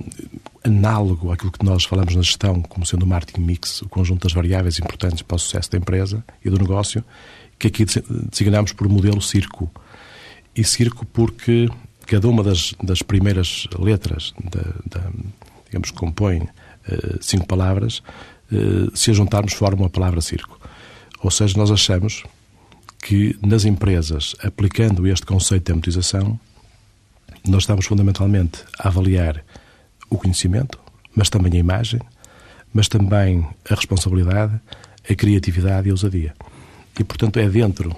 [0.61, 4.33] análogo àquilo que nós falamos na gestão, como sendo o marketing mix, o conjunto das
[4.33, 7.01] variáveis importantes para o sucesso da empresa e do negócio,
[7.57, 9.71] que aqui designamos por modelo circo.
[10.53, 11.69] E circo porque
[12.05, 15.09] cada uma das, das primeiras letras, da, da,
[15.65, 18.03] digamos, que compõem uh, cinco palavras,
[18.93, 20.59] se a juntarmos formam a palavra circo.
[21.23, 22.25] Ou seja, nós achamos
[23.01, 26.39] que nas empresas, aplicando este conceito de amortização,
[27.47, 29.43] nós estamos fundamentalmente a avaliar
[30.09, 30.79] o conhecimento,
[31.15, 31.99] mas também a imagem,
[32.73, 34.53] mas também a responsabilidade,
[35.09, 36.33] a criatividade e a ousadia.
[36.99, 37.95] E, portanto, é dentro,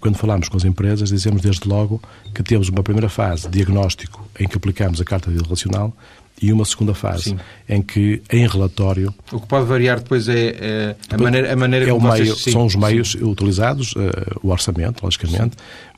[0.00, 2.00] quando falamos com as empresas, dizemos desde logo
[2.34, 5.94] que temos uma primeira fase, diagnóstico, em que aplicamos a carta de relacional,
[6.40, 7.38] e uma segunda fase sim.
[7.68, 11.86] em que em relatório o que pode variar depois é, é a maneira a maneira
[11.86, 13.24] é como meio, vocês, são os meios sim.
[13.24, 14.00] utilizados uh,
[14.42, 15.56] o orçamento logicamente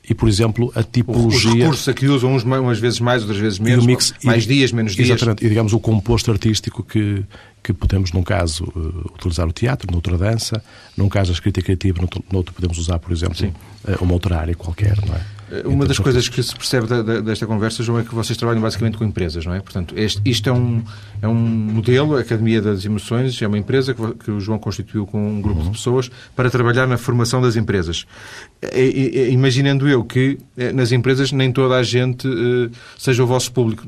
[0.09, 1.51] e, por exemplo, a tipologia...
[1.51, 4.47] Os recursos a que usam uns umas vezes mais, outras vezes menos, mix, mais e,
[4.47, 5.09] dias, menos dias.
[5.09, 7.23] Exatamente, e digamos o composto artístico que,
[7.61, 10.63] que podemos, num caso, uh, utilizar o teatro, noutra dança,
[10.97, 14.55] num caso a escrita criativa, noutro, noutro podemos usar, por exemplo, uh, uma outra área
[14.55, 15.21] qualquer, não é?
[15.65, 18.61] Uma das coisas que se percebe da, da, desta conversa, João, é que vocês trabalham
[18.61, 19.59] basicamente com empresas, não é?
[19.59, 20.83] Portanto, este, isto é um,
[21.21, 25.05] é um modelo, a Academia das Emoções, é uma empresa que, que o João constituiu
[25.07, 25.65] com um grupo uhum.
[25.67, 28.05] de pessoas para trabalhar na formação das empresas.
[29.31, 33.87] Imaginando eu que eh, nas empresas nem toda a gente eh, seja o vosso público,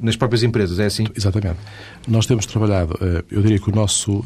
[0.00, 1.06] nas próprias empresas, é assim?
[1.16, 1.58] Exatamente.
[2.06, 4.24] Nós temos trabalhado, eh, eu diria que o nosso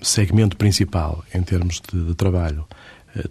[0.00, 2.64] segmento principal em termos de, de trabalho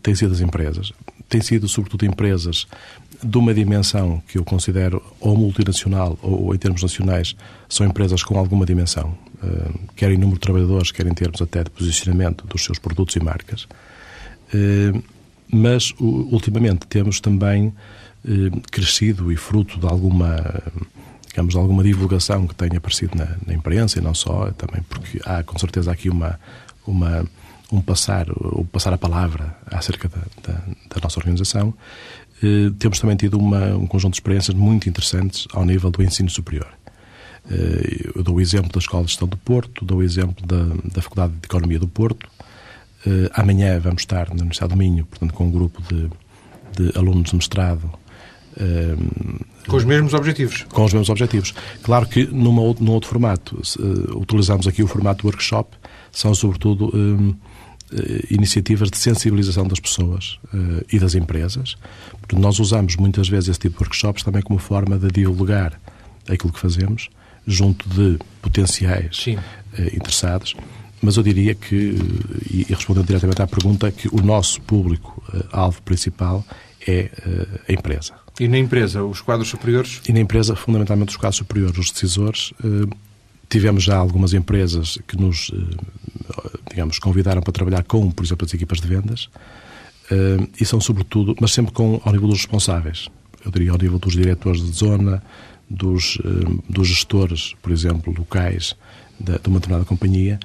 [0.02, 0.94] tem sido as empresas
[1.34, 2.68] têm sido sobretudo empresas
[3.24, 7.36] de uma dimensão que eu considero ou multinacional ou, em termos nacionais,
[7.68, 11.64] são empresas com alguma dimensão, eh, quer em número de trabalhadores, quer em termos até
[11.64, 13.68] de posicionamento dos seus produtos e marcas.
[14.54, 14.94] Eh,
[15.52, 17.74] mas, ultimamente, temos também
[18.26, 20.62] eh, crescido e fruto de alguma
[21.30, 25.20] digamos, de alguma divulgação que tenha aparecido na, na imprensa e não só, também porque
[25.26, 26.40] há com certeza aqui uma,
[26.86, 27.26] uma
[27.72, 31.74] um passar, o passar a palavra acerca da, da, da nossa organização,
[32.42, 36.30] eh, temos também tido uma, um conjunto de experiências muito interessantes ao nível do ensino
[36.30, 36.68] superior.
[37.50, 40.64] Eh, eu dou o exemplo da Escola de Gestão do Porto, dou o exemplo da,
[40.94, 42.28] da Faculdade de Economia do Porto.
[43.08, 46.10] Eh, amanhã vamos estar na Universidade do Minho, portanto, com um grupo de,
[46.76, 47.90] de alunos de mestrado
[49.68, 50.66] com os mesmos objetivos.
[50.70, 51.54] Com os mesmos objetivos.
[51.82, 55.76] Claro que numa, num outro formato, uh, utilizamos aqui o formato workshop,
[56.12, 57.36] são sobretudo uh,
[58.30, 61.76] iniciativas de sensibilização das pessoas uh, e das empresas.
[62.20, 65.80] Porque nós usamos muitas vezes esse tipo de workshops também como forma de divulgar
[66.30, 67.10] aquilo que fazemos
[67.46, 69.26] junto de potenciais
[69.94, 70.56] interessados.
[71.02, 71.98] Mas eu diria que,
[72.50, 76.46] e respondendo diretamente à pergunta, que o nosso público-alvo principal
[76.88, 77.12] é
[77.68, 78.14] a empresa.
[78.40, 80.02] E na empresa, os quadros superiores?
[80.08, 82.54] E na empresa, fundamentalmente, os quadros superiores, os decisores.
[83.54, 88.46] Eh, tivemos já algumas empresas que nos, eh, digamos, convidaram para trabalhar com, por exemplo,
[88.46, 89.30] as equipas de vendas.
[90.12, 93.10] Eh, e são, sobretudo, mas sempre com, ao nível dos responsáveis.
[93.46, 95.22] Eu diria ao nível dos diretores de zona,
[95.70, 96.20] dos,
[96.70, 98.76] dos gestores, por exemplo, locais
[99.20, 100.40] de, de uma determinada companhia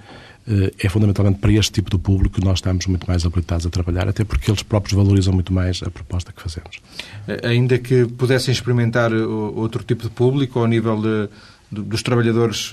[0.49, 3.71] eh, é fundamentalmente para este tipo de público que nós estamos muito mais habilitados a
[3.71, 6.81] trabalhar, até porque eles próprios valorizam muito mais a proposta que fazemos.
[7.29, 11.29] Eh, ainda que pudessem experimentar eh, outro tipo de público ao nível de,
[11.71, 12.71] dos trabalhadores,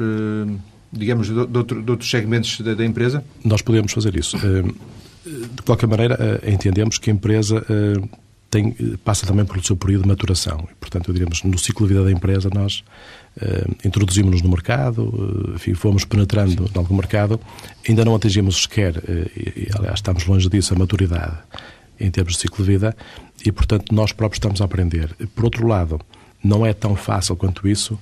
[0.92, 3.24] digamos, de, outro, de outros segmentos da, da, empresa?
[3.44, 4.38] Nós podemos fazer isso.
[4.38, 7.66] De qualquer maneira, entendemos que a empresa
[8.50, 8.72] tem,
[9.04, 10.68] passa também pelo seu período de maturação.
[10.72, 12.84] E, portanto, diríamos, no ciclo de vida da empresa, nós
[13.84, 17.40] introduzimos-nos no mercado, enfim, fomos penetrando em algum mercado,
[17.88, 18.96] ainda não atingimos sequer,
[19.36, 21.38] e, aliás, estamos longe disso, a maturidade
[22.00, 22.96] em termos de ciclo de vida,
[23.46, 25.16] e, portanto, nós próprios estamos a aprender.
[25.34, 26.00] Por outro lado,
[26.44, 28.00] não é tão fácil quanto isso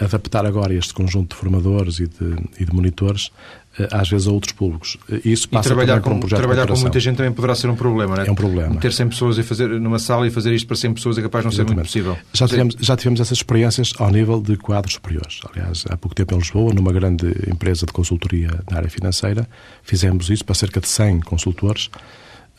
[0.00, 3.30] adaptar agora este conjunto de formadores e de, e de monitores
[3.78, 4.96] eh, às vezes a outros públicos.
[5.10, 7.68] Eh, isso passa e trabalhar com, um projeto trabalhar com muita gente também poderá ser
[7.68, 8.28] um problema, não é?
[8.28, 8.76] É um problema.
[8.76, 11.42] Ter 100 pessoas e fazer numa sala e fazer isto para 100 pessoas é capaz
[11.42, 11.90] de não Exatamente.
[11.90, 12.30] ser muito possível.
[12.32, 15.40] Já tivemos, já tivemos essas experiências ao nível de quadros superiores.
[15.52, 19.48] Aliás, há pouco tempo em Lisboa, numa grande empresa de consultoria na área financeira,
[19.82, 21.90] fizemos isso para cerca de 100 consultores,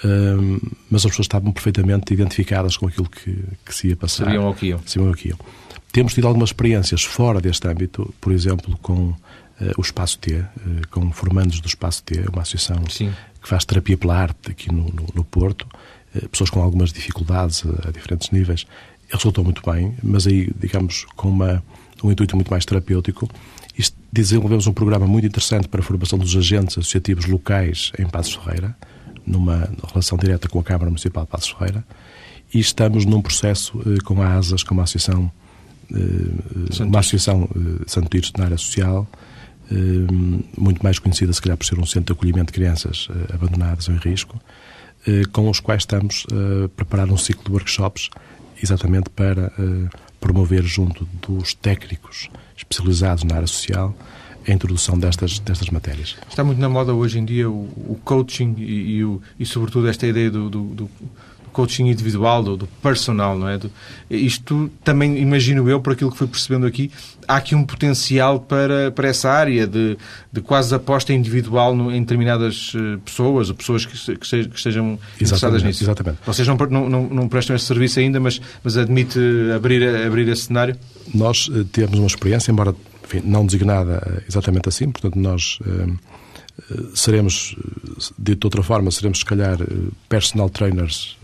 [0.03, 4.25] hum, mas as pessoas estavam perfeitamente identificadas com aquilo que, que se ia passar.
[4.25, 4.81] Sabiam o que iam.
[4.85, 5.39] Sabiam o que iam.
[5.95, 9.15] Temos tido algumas experiências fora deste âmbito, por exemplo, com uh,
[9.77, 10.45] o Espaço T, uh,
[10.91, 13.13] com formandos do Espaço T, uma associação Sim.
[13.41, 15.65] que faz terapia pela arte aqui no, no, no Porto,
[16.13, 18.67] uh, pessoas com algumas dificuldades a, a diferentes níveis.
[19.09, 21.63] Resultou muito bem, mas aí, digamos, com uma,
[22.03, 23.29] um intuito muito mais terapêutico.
[24.11, 28.75] Desenvolvemos um programa muito interessante para a formação dos agentes associativos locais em Passos Ferreira,
[29.25, 31.85] numa relação direta com a Câmara Municipal de Passos Ferreira,
[32.53, 35.31] e estamos num processo com a ASAS, com uma associação,
[36.79, 37.49] uma associação
[37.87, 39.07] Santo Tirso na área social,
[39.71, 39.75] eh,
[40.57, 43.87] muito mais conhecida, se calhar, por ser um centro de acolhimento de crianças eh, abandonadas
[43.87, 44.39] ou em risco,
[45.07, 48.09] eh, com os quais estamos a preparar um ciclo de workshops
[48.61, 49.51] exatamente para
[50.19, 53.93] promover junto dos técnicos especializados na área social
[54.47, 56.15] a introdução destas, destas matérias.
[56.29, 59.87] Está muito na moda hoje em dia o, o coaching e, e, o, e, sobretudo,
[59.87, 60.89] esta ideia do, do, do
[61.55, 63.57] coaching individual, do, do personal, não é?
[63.57, 63.71] Do,
[64.09, 66.91] isto também, imagino eu, por aquilo que fui percebendo aqui,
[67.25, 69.97] há aqui um potencial para, para essa área de,
[70.33, 75.63] de quase aposta individual no, em determinadas uh, pessoas, ou pessoas que, que, estejam interessadas
[75.63, 75.81] nisso.
[75.81, 76.17] Exatamente.
[76.25, 79.17] Vocês não, não, não, não, prestam esse serviço ainda, mas, mas admite
[79.55, 80.75] abrir, abrir esse cenário?
[81.13, 85.57] Nós uh, temos uma experiência, embora enfim, não designada uh, exatamente assim, portanto, nós
[86.93, 87.55] seremos,
[88.17, 89.57] dito de outra forma, seremos se calhar
[90.07, 91.17] personal trainers,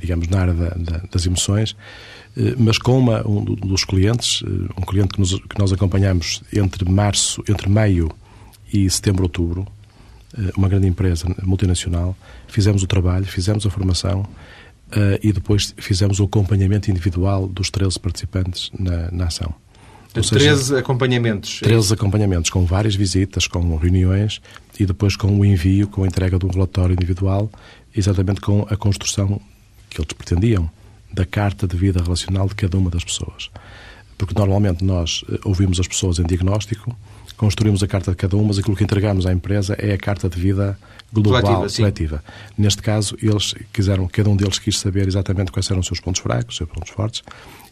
[0.00, 1.76] digamos, na área da, da, das emoções,
[2.58, 4.42] mas com uma, um dos clientes,
[4.76, 8.10] um cliente que, que nós acompanhamos entre março, entre maio
[8.72, 9.66] e setembro, outubro,
[10.56, 12.16] uma grande empresa multinacional,
[12.48, 14.26] fizemos o trabalho, fizemos a formação,
[15.22, 19.54] e depois fizemos o acompanhamento individual dos 13 participantes na, na ação.
[20.16, 21.60] Ou 13 seja, acompanhamentos.
[21.60, 24.40] 13 é acompanhamentos, com várias visitas, com reuniões
[24.78, 27.50] e depois com o envio, com a entrega de um relatório individual,
[27.94, 29.40] exatamente com a construção
[29.90, 30.70] que eles pretendiam
[31.12, 33.50] da carta de vida relacional de cada uma das pessoas.
[34.18, 36.96] Porque normalmente nós eh, ouvimos as pessoas em diagnóstico,
[37.36, 40.28] construímos a carta de cada uma, mas aquilo que entregamos à empresa é a carta
[40.28, 40.78] de vida
[41.22, 41.76] global, coletiva.
[41.76, 42.24] coletiva.
[42.56, 46.20] Neste caso, eles quiseram, cada um deles quis saber exatamente quais eram os seus pontos
[46.20, 47.22] fracos, os seus pontos fortes.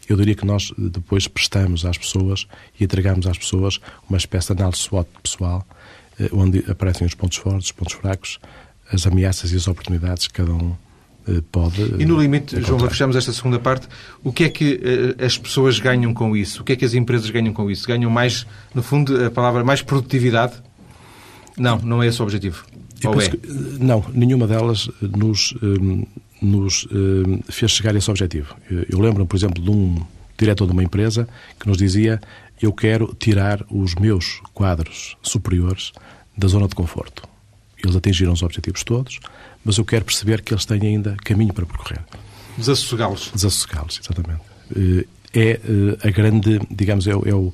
[0.07, 2.47] Eu diria que nós eh, depois prestamos às pessoas
[2.79, 3.79] e entregamos às pessoas
[4.09, 5.65] uma espécie de análise SWOT pessoal,
[6.19, 8.39] eh, onde aparecem os pontos fortes, os pontos fracos,
[8.91, 10.75] as ameaças e as oportunidades que cada um
[11.27, 11.81] eh, pode.
[11.99, 12.77] E no limite, encontrar.
[12.77, 13.87] João, fechamos esta segunda parte.
[14.23, 16.61] O que é que as pessoas ganham com isso?
[16.61, 17.87] O que é que as empresas ganham com isso?
[17.87, 20.53] Ganham mais, no fundo, a palavra mais produtividade?
[21.57, 22.65] Não, não é esse o objetivo.
[23.07, 23.29] Ou é?
[23.29, 23.39] Que,
[23.79, 26.05] não, nenhuma delas nos, um,
[26.41, 28.55] nos um, fez chegar a esse objetivo.
[28.89, 30.03] Eu lembro, por exemplo, de um
[30.37, 31.27] diretor de uma empresa
[31.59, 32.21] que nos dizia:
[32.61, 35.91] Eu quero tirar os meus quadros superiores
[36.37, 37.23] da zona de conforto.
[37.83, 39.19] Eles atingiram os objetivos todos,
[39.63, 42.01] mas eu quero perceber que eles têm ainda caminho para percorrer.
[42.57, 43.31] Desassossegá-los.
[43.33, 44.41] Desassossegá-los, exatamente.
[44.75, 47.53] Eh, é eh, a grande, digamos, é o, é o,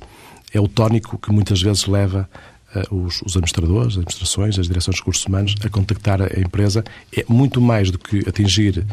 [0.52, 2.49] é o tónico que muitas vezes leva eh,
[2.90, 6.84] os, os, administradores, as administrações, as direções de recursos humanos a contactar a empresa.
[7.16, 8.84] É muito mais do que atingir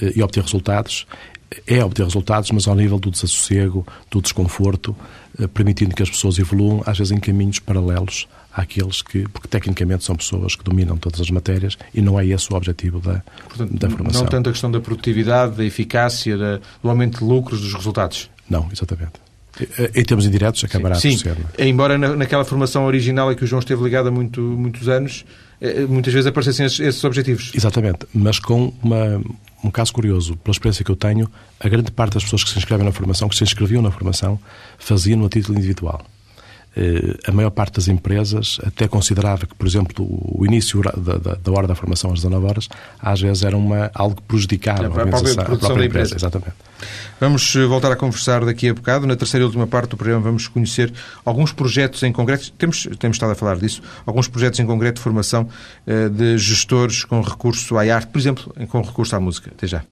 [0.00, 1.06] e obter resultados,
[1.66, 4.94] é obter resultados, mas ao nível do desassossego, do desconforto,
[5.54, 10.16] permitindo que as pessoas evoluam, às vezes em caminhos paralelos àqueles que, porque tecnicamente são
[10.16, 13.88] pessoas que dominam todas as matérias e não é esse o objetivo da, Portanto, da
[13.88, 14.22] formação.
[14.22, 18.28] Não tanto a questão da produtividade, da eficácia, da, do aumento de lucros, dos resultados.
[18.50, 19.27] Não, exatamente.
[19.94, 21.28] Em termos indiretos, acabará sim, sim.
[21.28, 21.36] por ser.
[21.56, 21.66] É?
[21.68, 25.24] Embora naquela formação original em que o João esteve ligado há muito, muitos anos,
[25.60, 27.52] eh, muitas vezes aparecessem esses, esses objetivos.
[27.54, 29.20] Exatamente, mas com uma,
[29.62, 32.58] um caso curioso, pela experiência que eu tenho, a grande parte das pessoas que se
[32.58, 34.38] inscrevem na formação, que se inscreviam na formação,
[34.78, 36.04] faziam a título individual.
[36.76, 41.34] Eh, a maior parte das empresas até considerava que, por exemplo, o início da, da,
[41.34, 42.68] da hora da formação às 19 horas,
[43.00, 45.86] às vezes era uma, algo que prejudicava a, a, organização, a própria, empresa.
[45.86, 46.16] empresa.
[46.16, 46.56] Exatamente.
[47.20, 49.06] Vamos eh, voltar a conversar daqui a bocado.
[49.06, 50.92] Na terceira e última parte do programa vamos conhecer
[51.24, 55.02] alguns projetos em concreto, temos, temos estado a falar disso, alguns projetos em concreto de
[55.02, 55.48] formação
[55.86, 59.50] uh, de gestores com recurso à arte, por exemplo, com recurso à música.
[59.52, 59.82] Até já.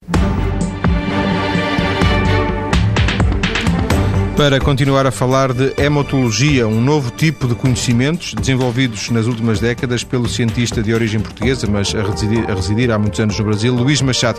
[4.36, 10.04] Para continuar a falar de hematologia, um novo tipo de conhecimentos desenvolvidos nas últimas décadas
[10.04, 13.74] pelo cientista de origem portuguesa, mas a residir, a residir há muitos anos no Brasil,
[13.74, 14.38] Luís Machado.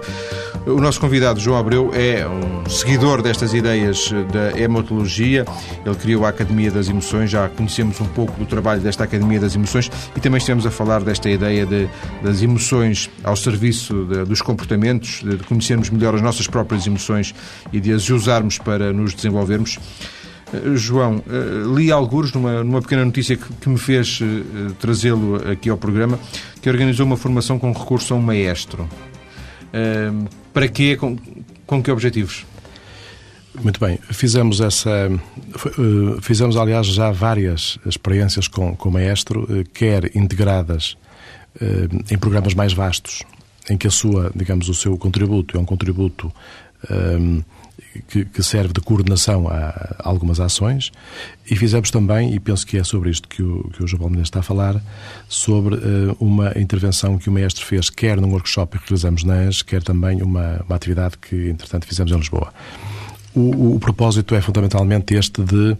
[0.67, 5.45] O nosso convidado, João Abreu, é um seguidor destas ideias da hematologia.
[5.83, 9.55] Ele criou a Academia das Emoções, já conhecemos um pouco do trabalho desta Academia das
[9.55, 11.89] Emoções e também estivemos a falar desta ideia de,
[12.21, 17.33] das emoções ao serviço de, dos comportamentos, de conhecermos melhor as nossas próprias emoções
[17.73, 19.79] e de as usarmos para nos desenvolvermos.
[20.53, 25.35] Eh, João, eh, li alguns numa, numa pequena notícia que, que me fez uh, trazê-lo
[25.51, 26.19] aqui ao programa,
[26.61, 28.83] que organizou uma formação com recurso a um maestro.
[28.83, 30.95] Uh, para quê?
[30.95, 31.17] Com,
[31.65, 32.45] com que objetivos?
[33.61, 35.09] Muito bem, fizemos essa,
[36.21, 40.95] fizemos aliás já várias experiências com, com o maestro, quer integradas
[42.11, 43.23] em programas mais vastos,
[43.67, 46.31] em que a sua, digamos, o seu contributo é um contributo
[48.07, 50.91] que, que, serve de coordenação a, algumas ações
[51.49, 54.27] e fizemos também, e penso que é sobre isto que o, que o João Palmeiras
[54.27, 54.81] está a falar,
[55.27, 59.61] sobre uh, uma intervenção que o maestro fez, quer num workshop que realizamos na ANS,
[59.61, 62.53] quer também uma, uma atividade que, entretanto, fizemos em Lisboa.
[63.33, 65.77] O, o, o propósito é fundamentalmente este de uh,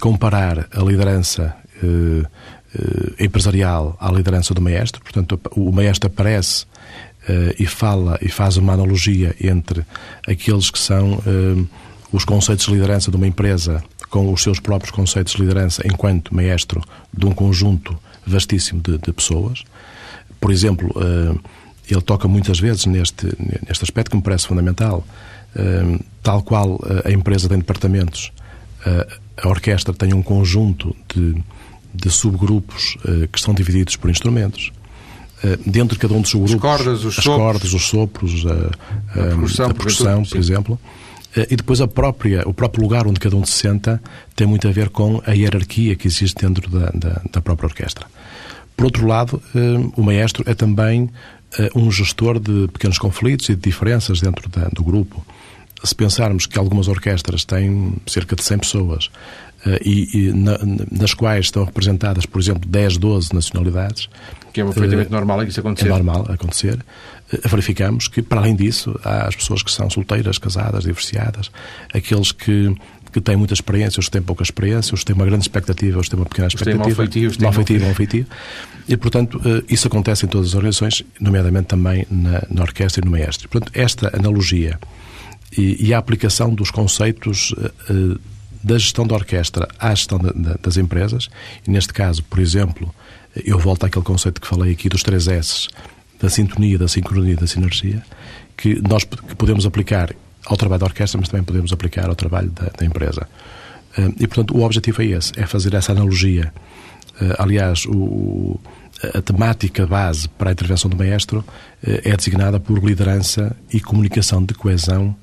[0.00, 2.26] comparar a liderança uh,
[3.20, 6.66] empresarial à liderança do maestro, portanto, o maestro aparece
[7.58, 9.84] e fala e faz uma analogia entre
[10.26, 11.68] aqueles que são uh,
[12.12, 16.34] os conceitos de liderança de uma empresa com os seus próprios conceitos de liderança enquanto
[16.34, 16.82] maestro
[17.12, 19.64] de um conjunto vastíssimo de, de pessoas.
[20.40, 21.38] Por exemplo, uh,
[21.90, 23.26] ele toca muitas vezes neste,
[23.66, 25.06] neste aspecto que me parece fundamental.
[26.22, 28.32] tal qual a empresa tem departamentos,
[29.40, 31.36] a orquestra tem um conjunto de,
[31.94, 32.96] de subgrupos
[33.30, 34.72] que estão divididos por instrumentos.
[35.44, 36.54] Eh, dentro de cada um dos grupos.
[36.54, 37.36] As cordas, os as sopros.
[37.36, 40.80] cordas, os sopros, a, a, a percussão, a percussão por, por exemplo.
[41.36, 44.02] Eh, e depois a própria, o próprio lugar onde cada um se senta
[44.34, 48.06] tem muito a ver com a hierarquia que existe dentro da, da, da própria orquestra.
[48.74, 51.10] Por outro lado, eh, o maestro é também
[51.76, 55.24] um gestor de pequenos conflitos e de diferenças dentro da, do grupo.
[55.84, 59.08] Se pensarmos que algumas orquestras têm cerca de 100 pessoas
[59.84, 60.58] e, e na,
[60.90, 64.08] nas quais estão representadas, por exemplo, 10, 12 nacionalidades.
[64.54, 65.86] Que é perfeitamente normal isso acontecer.
[65.86, 66.78] É normal acontecer.
[67.44, 71.50] Verificamos que, para além disso, há as pessoas que são solteiras, casadas, divorciadas,
[71.92, 72.74] aqueles que
[73.12, 76.00] que têm muita experiência, os que têm pouca experiência, os que têm uma grande expectativa,
[76.00, 76.82] os que têm uma pequena expectativa.
[77.28, 78.26] Os têm mal feitio, mal feitio.
[78.88, 83.12] E, portanto, isso acontece em todas as organizações, nomeadamente também na, na orquestra e no
[83.12, 83.48] maestro.
[83.48, 84.80] Portanto, esta analogia
[85.56, 88.18] e, e a aplicação dos conceitos uh,
[88.64, 91.28] da gestão da orquestra à gestão da, da, das empresas,
[91.64, 92.92] e neste caso, por exemplo,
[93.44, 95.68] eu volto àquele conceito que falei aqui dos três S,
[96.20, 98.02] da sintonia, da sincronia, da sinergia,
[98.56, 100.14] que nós podemos aplicar
[100.46, 103.26] ao trabalho da orquestra, mas também podemos aplicar ao trabalho da, da empresa.
[103.96, 106.52] Uh, e, portanto, o objetivo é esse, é fazer essa analogia.
[107.20, 108.60] Uh, aliás, o,
[109.14, 111.44] a temática base para a intervenção do maestro uh,
[111.82, 115.14] é designada por liderança e comunicação de coesão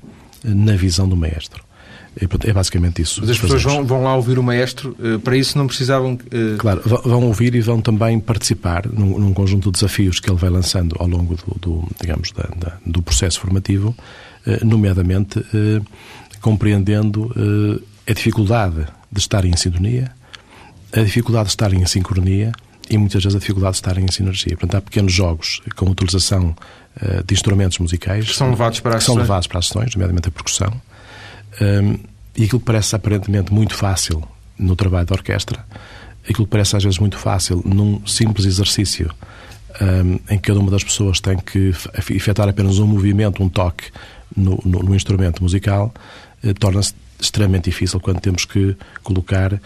[0.44, 1.62] na visão do maestro.
[2.14, 3.20] É basicamente isso.
[3.22, 6.14] Mas as pessoas vão, vão, lá ouvir o maestro, eh, para isso não precisavam.
[6.14, 6.58] Uh...
[6.58, 10.50] Claro, vão ouvir e vão também participar num, num, conjunto de desafios que ele vai
[10.50, 13.96] lançando ao longo do, do digamos, da, da, do processo formativo,
[14.46, 15.42] uh, nomeadamente
[16.40, 17.32] compreendendo
[18.06, 20.10] a dificuldade de estarem em sintonia,
[20.92, 22.52] a dificuldade de estarem em sincronia
[22.90, 24.56] e muitas vezes a dificuldade de estarem em sinergia.
[24.56, 26.54] Portanto, há pequenos jogos com utilização
[27.24, 30.32] de instrumentos musicais que são levados para as, são levados para as sessões, nomeadamente a
[30.32, 30.72] percussão
[31.62, 31.98] um,
[32.36, 34.22] e aquilo que parece aparentemente muito fácil
[34.58, 35.64] no trabalho da orquestra,
[36.24, 39.10] aquilo que parece às vezes muito fácil num simples exercício
[39.80, 41.72] um, em que cada uma das pessoas tem que
[42.10, 43.84] efetuar apenas um movimento, um toque
[44.36, 45.92] no, no, no instrumento musical,
[46.42, 49.58] eh, torna-se extremamente difícil quando temos que colocar eh,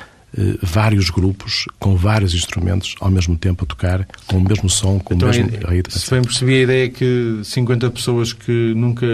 [0.62, 5.14] vários grupos com vários instrumentos ao mesmo tempo a tocar com o mesmo som, com
[5.14, 5.92] então, o mesmo ritmo.
[5.92, 9.06] Se bem percebi a ideia que 50 pessoas que nunca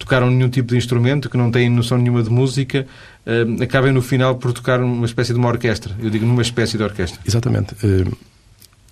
[0.00, 2.86] tocaram nenhum tipo de instrumento, que não têm noção nenhuma de música,
[3.26, 5.94] uh, acabem no final por tocar uma espécie de uma orquestra.
[6.02, 7.20] Eu digo numa espécie de orquestra.
[7.24, 7.74] Exatamente.
[7.84, 8.16] Uh,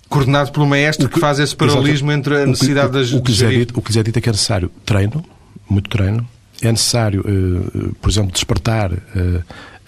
[0.07, 3.11] Coordenado pelo maestro que, que, faz esse paralelismo entre a necessidade das...
[3.13, 5.23] O que, lhes é dito, o que lhes é dito é que é necessário treino,
[5.69, 6.27] muito treino.
[6.63, 8.91] É necessário, uh, por exemplo, despertar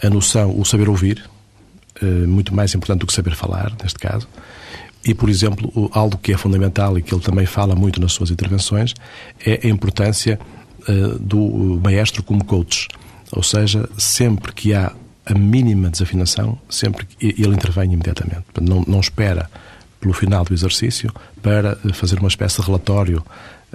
[0.03, 1.23] a noção, o saber ouvir,
[2.27, 4.27] muito mais importante do que saber falar, neste caso.
[5.03, 8.29] E, por exemplo, algo que é fundamental e que ele também fala muito nas suas
[8.29, 8.93] intervenções
[9.43, 10.39] é a importância
[11.19, 12.87] do maestro como coach.
[13.31, 14.91] Ou seja, sempre que há
[15.25, 18.45] a mínima desafinação, sempre ele intervém imediatamente.
[18.61, 19.49] Não, não espera
[19.99, 23.23] pelo final do exercício para eh, fazer uma espécie de relatório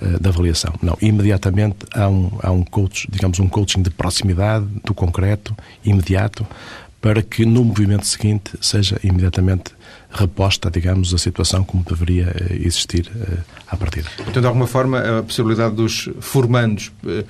[0.02, 0.74] uh, de avaliação.
[0.82, 6.44] Não, imediatamente há um, há um coach, digamos, um coaching de proximidade, do concreto, imediato,
[7.00, 9.72] para que no movimento seguinte seja imediatamente
[10.10, 13.38] reposta, digamos, a situação como deveria eh, existir eh,
[13.68, 14.08] à partida.
[14.26, 17.24] Então, de alguma forma, a possibilidade dos formandos eh,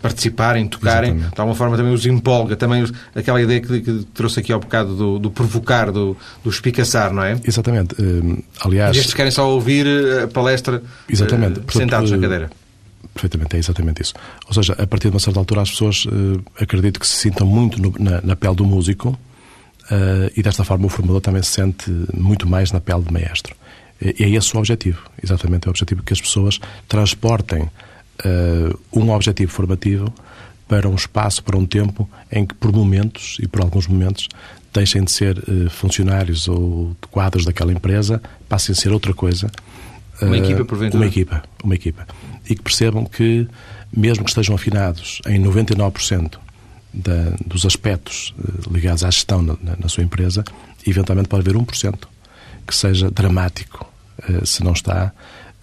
[0.00, 1.34] participarem, tocarem, Exatamente.
[1.34, 4.94] de alguma forma também os empolga, também aquela ideia que, que trouxe aqui ao bocado
[4.94, 7.40] do, do provocar, do, do espicaçar, não é?
[7.44, 7.96] Exatamente.
[8.60, 8.96] aliás...
[8.96, 9.86] E estes querem só ouvir
[10.22, 11.60] a palestra Exatamente.
[11.60, 12.50] Uh, sentados na cadeira.
[13.12, 14.14] Perfeitamente, é exatamente isso.
[14.46, 17.44] Ou seja, a partir de uma certa altura as pessoas uh, acredito que se sintam
[17.44, 19.18] muito no, na, na pele do músico,
[19.90, 23.56] Uh, e desta forma o formador também se sente muito mais na pele do maestro.
[24.00, 29.10] E é esse o objetivo, exatamente é o objetivo que as pessoas transportem uh, um
[29.10, 30.12] objetivo formativo
[30.68, 34.28] para um espaço, para um tempo em que por momentos e por alguns momentos
[34.72, 39.50] deixem de ser uh, funcionários ou quadros daquela empresa, passem a ser outra coisa.
[40.20, 41.02] Uma equipa, porventura?
[41.02, 42.06] Uma equipa, uma equipa.
[42.48, 43.48] E que percebam que,
[43.96, 46.38] mesmo que estejam afinados em 99%
[46.92, 50.44] da, dos aspectos eh, ligados à gestão na, na, sua empresa,
[50.86, 51.94] eventualmente pode haver 1%
[52.66, 53.86] que seja dramático
[54.28, 55.12] eh, se não está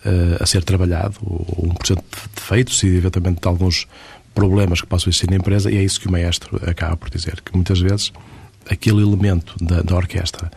[0.05, 2.01] eh, a ser trabalhado, ou 1% de
[2.35, 3.87] defeitos e eventualmente de alguns
[4.33, 7.41] problemas que possam existir na empresa, e é isso que o maestro acaba por dizer,
[7.41, 8.11] que muitas vezes
[8.69, 10.51] aquele elemento da, da orquestra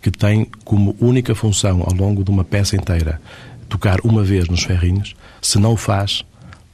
[0.00, 3.20] que tem como única função ao longo de uma peça inteira
[3.68, 6.24] tocar uma vez nos ferrinhos, se não o faz,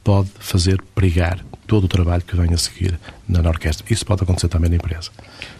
[0.03, 2.99] pode fazer perigar todo o trabalho que vem a seguir
[3.29, 3.85] na, orquestra.
[3.89, 5.09] Isso pode acontecer também na empresa.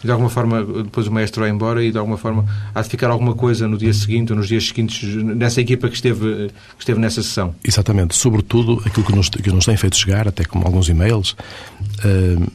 [0.04, 2.46] E de alguma forma, depois o maestro vai embora e de alguma forma
[2.76, 5.96] há de ficar alguma coisa no dia seguinte ou nos dias seguintes nessa equipa que
[5.96, 7.56] esteve, que esteve nessa sessão?
[7.64, 8.14] Exatamente.
[8.14, 12.52] Sobretudo aquilo que nos, que nos tem feito chegar, até como alguns e-mails, uh,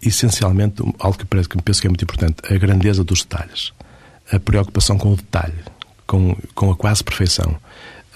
[0.00, 3.74] essencialmente algo que, parece, que me penso que é muito importante, a grandeza dos detalhes,
[4.32, 5.52] a preocupação com o detalhe,
[6.06, 7.56] com, com a quase perfeição.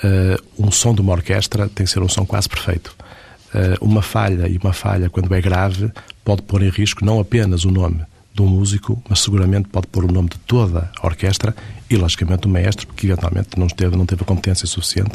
[0.03, 2.97] Uh, um som de uma orquestra tem que ser um som quase perfeito.
[3.53, 5.91] Uh, uma falha, e uma falha, quando é grave,
[6.25, 8.01] pode pôr em risco não apenas o nome
[8.35, 11.55] do músico, mas seguramente pode pôr o nome de toda a orquestra
[11.91, 15.13] e, logicamente, o maestro, porque eventualmente não teve, não teve a competência suficiente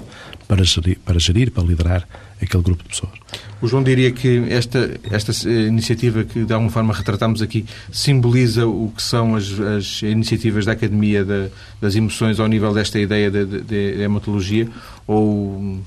[0.48, 2.08] para gerir, para gerir, para liderar
[2.42, 3.14] aquele grupo de pessoas.
[3.62, 8.92] O João diria que esta, esta iniciativa que, de alguma forma, retratamos aqui, simboliza o
[8.96, 13.46] que são as, as iniciativas da Academia de, das Emoções ao nível desta ideia de,
[13.46, 14.68] de, de hematologia?
[15.08, 15.80] Ou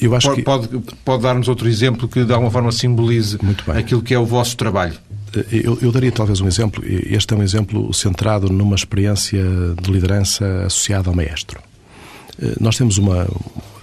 [0.00, 0.78] eu acho pode, que...
[0.78, 4.56] pode, pode dar-nos outro exemplo que, de alguma forma, simbolize aquilo que é o vosso
[4.56, 4.94] trabalho?
[5.50, 6.82] Eu, eu, daria talvez um exemplo.
[6.86, 9.42] Este é um exemplo centrado numa experiência
[9.80, 11.60] de liderança associada ao maestro.
[12.40, 13.26] Eh, nós temos uma,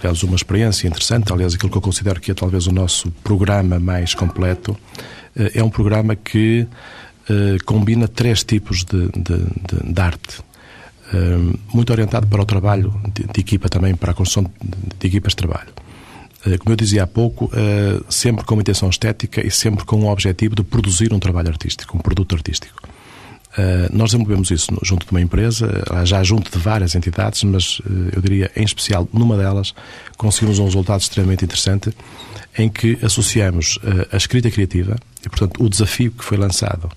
[0.00, 3.78] aliás, uma experiência interessante, aliás, aquilo que eu considero que é talvez o nosso programa
[3.78, 4.76] mais completo,
[5.36, 6.66] eh, é um programa que
[7.28, 10.40] eh, combina três tipos de, de, de, de arte.
[11.74, 14.50] Muito orientado para o trabalho de, de equipa também, para a construção
[14.98, 15.82] de equipas de trabalho eh,
[16.58, 20.10] como eu dizia há pouco, eh, sempre com uma intenção estética e sempre com o
[20.10, 22.80] objetivo de produzir um trabalho artístico, um produto artístico.
[23.56, 27.80] Eh, nós desenvolvemos isso junto de uma empresa, já junto de várias entidades, mas
[28.12, 29.72] eu diria, em especial, numa delas,
[30.16, 31.94] conseguimos um resultado extremamente interessante
[32.58, 33.78] em que associamos
[34.10, 36.90] a escrita criativa e, portanto, o desafio que foi lançado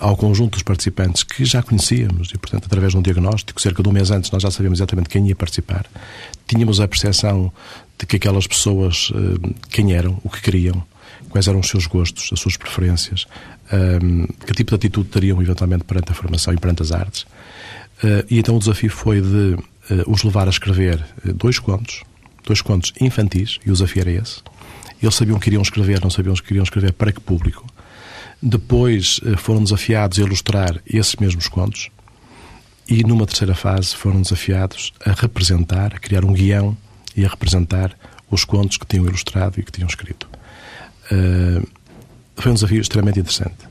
[0.00, 3.88] ao conjunto dos participantes que já conhecíamos e, portanto, através de um diagnóstico, cerca de
[3.88, 5.86] um mês antes nós já sabíamos exatamente quem ia participar,
[6.48, 7.52] tínhamos a percepção
[7.98, 10.82] de que aquelas pessoas, eh, quem eram, o que queriam,
[11.28, 13.26] quais eram os seus gostos, as suas preferências,
[13.70, 13.98] eh,
[14.46, 17.26] que tipo de atitude teriam eventualmente perante a formação e perante as artes.
[18.02, 19.56] Eh, e então o desafio foi de
[20.06, 22.02] os levar a escrever dois contos,
[22.44, 24.42] dois contos infantis, e o desafio era esse.
[25.02, 27.64] Eles sabiam que iriam escrever, não sabiam que queriam escrever para que público.
[28.42, 31.88] Depois foram desafiados a ilustrar esses mesmos contos
[32.88, 36.76] e numa terceira fase foram desafiados a representar, a criar um guião
[37.14, 37.94] e a representar
[38.30, 40.28] os contos que tinham ilustrado e que tinham escrito.
[41.12, 41.66] Uh,
[42.36, 43.68] foi um desafio extremamente interessante.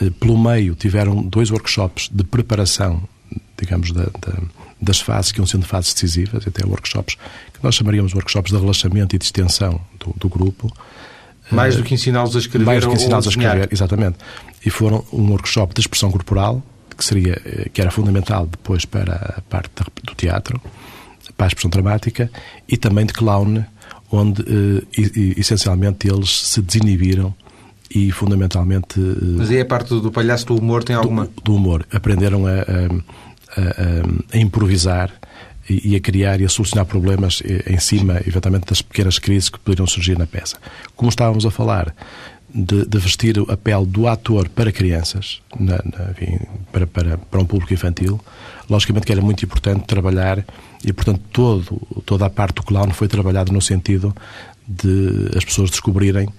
[0.00, 3.02] Uh, pelo meio, tiveram dois workshops de preparação,
[3.58, 4.42] digamos, da, da,
[4.80, 7.16] das fases que iam sendo fases decisivas, até workshops
[7.52, 10.70] que nós chamaríamos workshops de relaxamento e de extensão do, do grupo.
[11.50, 12.64] Mais do que ensiná-los a escrever.
[12.64, 14.18] Mais do que ensiná-los a escrever, exatamente.
[14.64, 16.62] E foram um workshop de expressão corporal,
[16.96, 19.70] que seria eh, que era fundamental depois para a parte
[20.02, 20.60] do teatro
[21.36, 22.30] para a expressão dramática
[22.68, 23.64] e também de clown,
[24.10, 24.86] onde uh,
[25.36, 27.34] essencialmente eles se desinibiram
[27.90, 28.98] e fundamentalmente.
[28.98, 31.26] Uh, Mas aí a parte do palhaço do humor tem alguma.
[31.26, 31.86] Do, do humor.
[31.92, 32.62] Aprenderam a, a,
[33.60, 35.12] a, a improvisar
[35.68, 39.58] e a criar e a solucionar problemas eh, em cima, eventualmente, das pequenas crises que
[39.58, 40.56] poderiam surgir na peça.
[40.94, 41.92] Como estávamos a falar
[42.56, 46.38] de, de vestir a pele do ator para crianças, na, na, enfim,
[46.72, 48.18] para, para, para um público infantil,
[48.68, 50.42] logicamente que era muito importante trabalhar
[50.82, 51.76] e, portanto, todo,
[52.06, 54.16] toda a parte do clown foi trabalhada no sentido
[54.66, 56.32] de as pessoas descobrirem uh,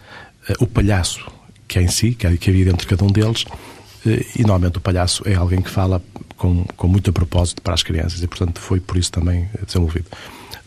[0.60, 1.24] o palhaço
[1.68, 4.42] que é em si, que, é, que havia dentro de cada um deles, uh, e
[4.42, 6.02] normalmente o palhaço é alguém que fala
[6.36, 10.08] com, com muito a propósito para as crianças e, portanto, foi por isso também desenvolvido.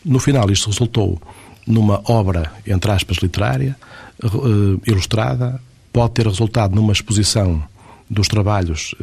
[0.05, 1.21] No final, isto resultou
[1.67, 3.75] numa obra, entre aspas, literária,
[4.85, 5.61] ilustrada,
[5.91, 7.63] pode ter resultado numa exposição
[8.09, 8.93] dos trabalhos,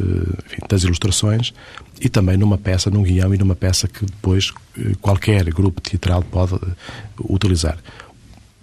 [0.47, 1.53] enfim, das ilustrações,
[2.01, 6.23] e também numa peça, num guião e numa peça que depois eh, qualquer grupo teatral
[6.23, 6.59] pode eh,
[7.21, 7.79] utilizar.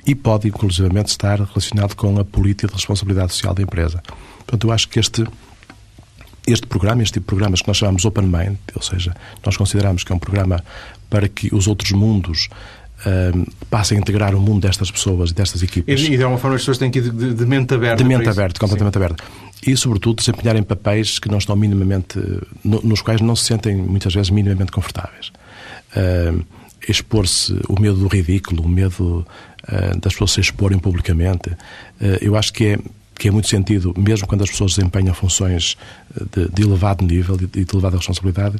[0.05, 4.01] E pode, inclusivamente, estar relacionado com a política de responsabilidade social da empresa.
[4.37, 5.25] Portanto, eu acho que este,
[6.47, 10.03] este programa, este tipo de programas que nós chamamos Open Mind, ou seja, nós consideramos
[10.03, 10.63] que é um programa
[11.09, 12.49] para que os outros mundos
[13.05, 16.01] uh, passem a integrar o mundo destas pessoas e destas equipas.
[16.01, 17.97] E, de alguma forma as pessoas têm que ir de, de mente aberta.
[17.97, 19.03] De mente aberta, completamente Sim.
[19.03, 19.23] aberta
[19.65, 22.19] e, sobretudo, desempenharem papéis que não estão minimamente,
[22.63, 25.31] nos quais não se sentem, muitas vezes, minimamente confortáveis.
[25.95, 26.45] Uh,
[26.87, 29.25] expor-se, o medo do ridículo, o medo
[29.63, 31.57] uh, das pessoas se exporem publicamente, uh,
[32.21, 32.79] eu acho que é
[33.17, 35.77] que é muito sentido, mesmo quando as pessoas desempenham funções
[36.33, 38.57] de, de elevado nível e de, de, elevada responsabilidade,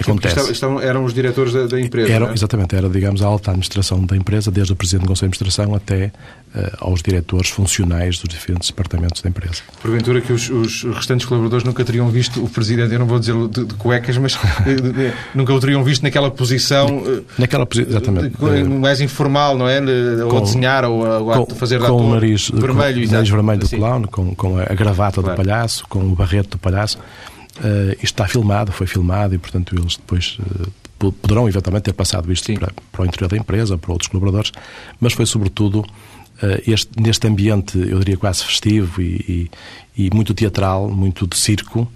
[0.00, 0.34] acontece.
[0.34, 2.12] Estavam, estavam, eram os diretores da, da empresa.
[2.12, 2.32] É?
[2.32, 5.74] Exatamente, era, digamos, a alta administração da empresa, desde o presidente do Conselho de Administração
[5.74, 6.06] até
[6.54, 9.62] uh, aos diretores funcionais dos diferentes departamentos da empresa.
[9.80, 13.34] Porventura que os, os, restantes colaboradores nunca teriam visto o presidente, eu não vou dizer
[13.48, 14.38] de, de cuecas, mas
[15.34, 17.02] nunca o teriam visto naquela posição.
[17.06, 18.36] Eh, naquela posição, exatamente.
[18.68, 19.80] mais informal, não é?
[20.22, 23.12] Ou com, a desenhar, ou a, ou a fazer com, com o nariz vermelho, com,
[23.12, 25.36] nariz vermelho do clown, com, com a gravata claro.
[25.36, 26.98] do palhaço, com o barreto do palhaço.
[27.58, 32.32] Uh, isto está filmado, foi filmado e, portanto, eles depois uh, poderão eventualmente ter passado
[32.32, 34.50] isto para, para, o interior da empresa, para outros colaboradores,
[34.98, 39.50] mas foi sobretudo uh, este, neste ambiente, eu diria quase festivo e,
[39.96, 41.90] e, e, muito teatral, muito de circo,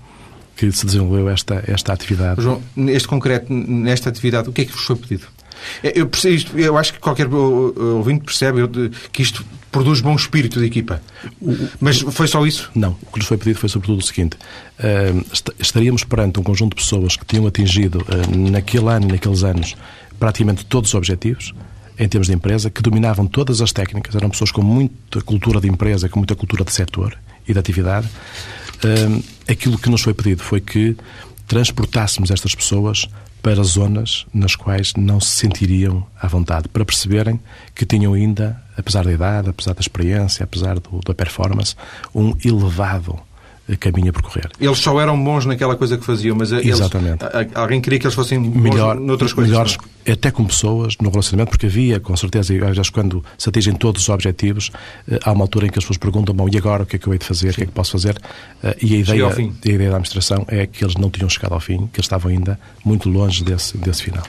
[0.57, 2.41] que se desenvolveu esta, esta atividade.
[2.41, 5.27] João, neste concreto, nesta atividade, o que é que vos foi pedido?
[5.83, 8.61] Eu, percebo, eu acho que qualquer ouvinte percebe
[9.13, 11.01] que isto produz bom espírito de equipa.
[11.81, 12.71] Mas foi só isso?
[12.75, 12.97] Não.
[13.03, 14.37] O que nos foi pedido foi sobretudo o seguinte.
[14.79, 15.25] Uh,
[15.59, 19.77] estaríamos perante um conjunto de pessoas que tinham atingido uh, naquele ano, naqueles anos,
[20.19, 21.55] praticamente todos os objetivos,
[21.99, 25.69] em termos de empresa, que dominavam todas as técnicas, eram pessoas com muita cultura de
[25.69, 28.09] empresa, com muita cultura de setor e de atividade.
[28.77, 30.97] Uh, aquilo que nos foi pedido foi que
[31.49, 33.09] transportássemos estas pessoas
[33.43, 37.41] para zonas nas quais não se sentiriam à vontade, para perceberem
[37.75, 41.75] que tinham ainda, apesar da idade, apesar da experiência, apesar do, da performance,
[42.15, 43.19] um elevado
[43.77, 44.49] caminho a percorrer.
[44.61, 47.25] Eles só eram bons naquela coisa que faziam, mas Exatamente.
[47.35, 49.51] Eles, alguém queria que eles fossem bons Melhor, noutras coisas.
[49.51, 50.13] Melhores, não?
[50.13, 54.09] até com pessoas, no relacionamento, porque havia, com certeza, às quando se atingem todos os
[54.09, 54.71] objetivos,
[55.11, 56.99] eh, há uma altura em que as pessoas perguntam, bom, e agora o que é
[56.99, 57.53] que eu hei de fazer, Sim.
[57.53, 58.19] o que é que posso fazer?
[58.63, 61.61] Eh, e a ideia, a ideia da administração é que eles não tinham chegado ao
[61.61, 64.25] fim, que eles estavam ainda muito longe desse, desse final.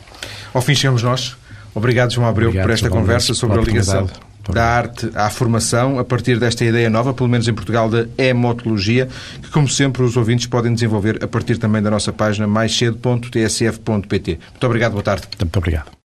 [0.54, 1.38] Ao fim chegamos nós.
[1.74, 4.10] Obrigado, João Abreu, Obrigado, por esta conversa sobre a ligação
[4.54, 9.08] da arte à formação, a partir desta ideia nova, pelo menos em Portugal, da hemotologia,
[9.42, 14.40] que, como sempre, os ouvintes podem desenvolver a partir também da nossa página maiscedo.tsf.pt.
[14.52, 15.28] Muito obrigado, boa tarde.
[15.40, 15.92] Muito obrigado.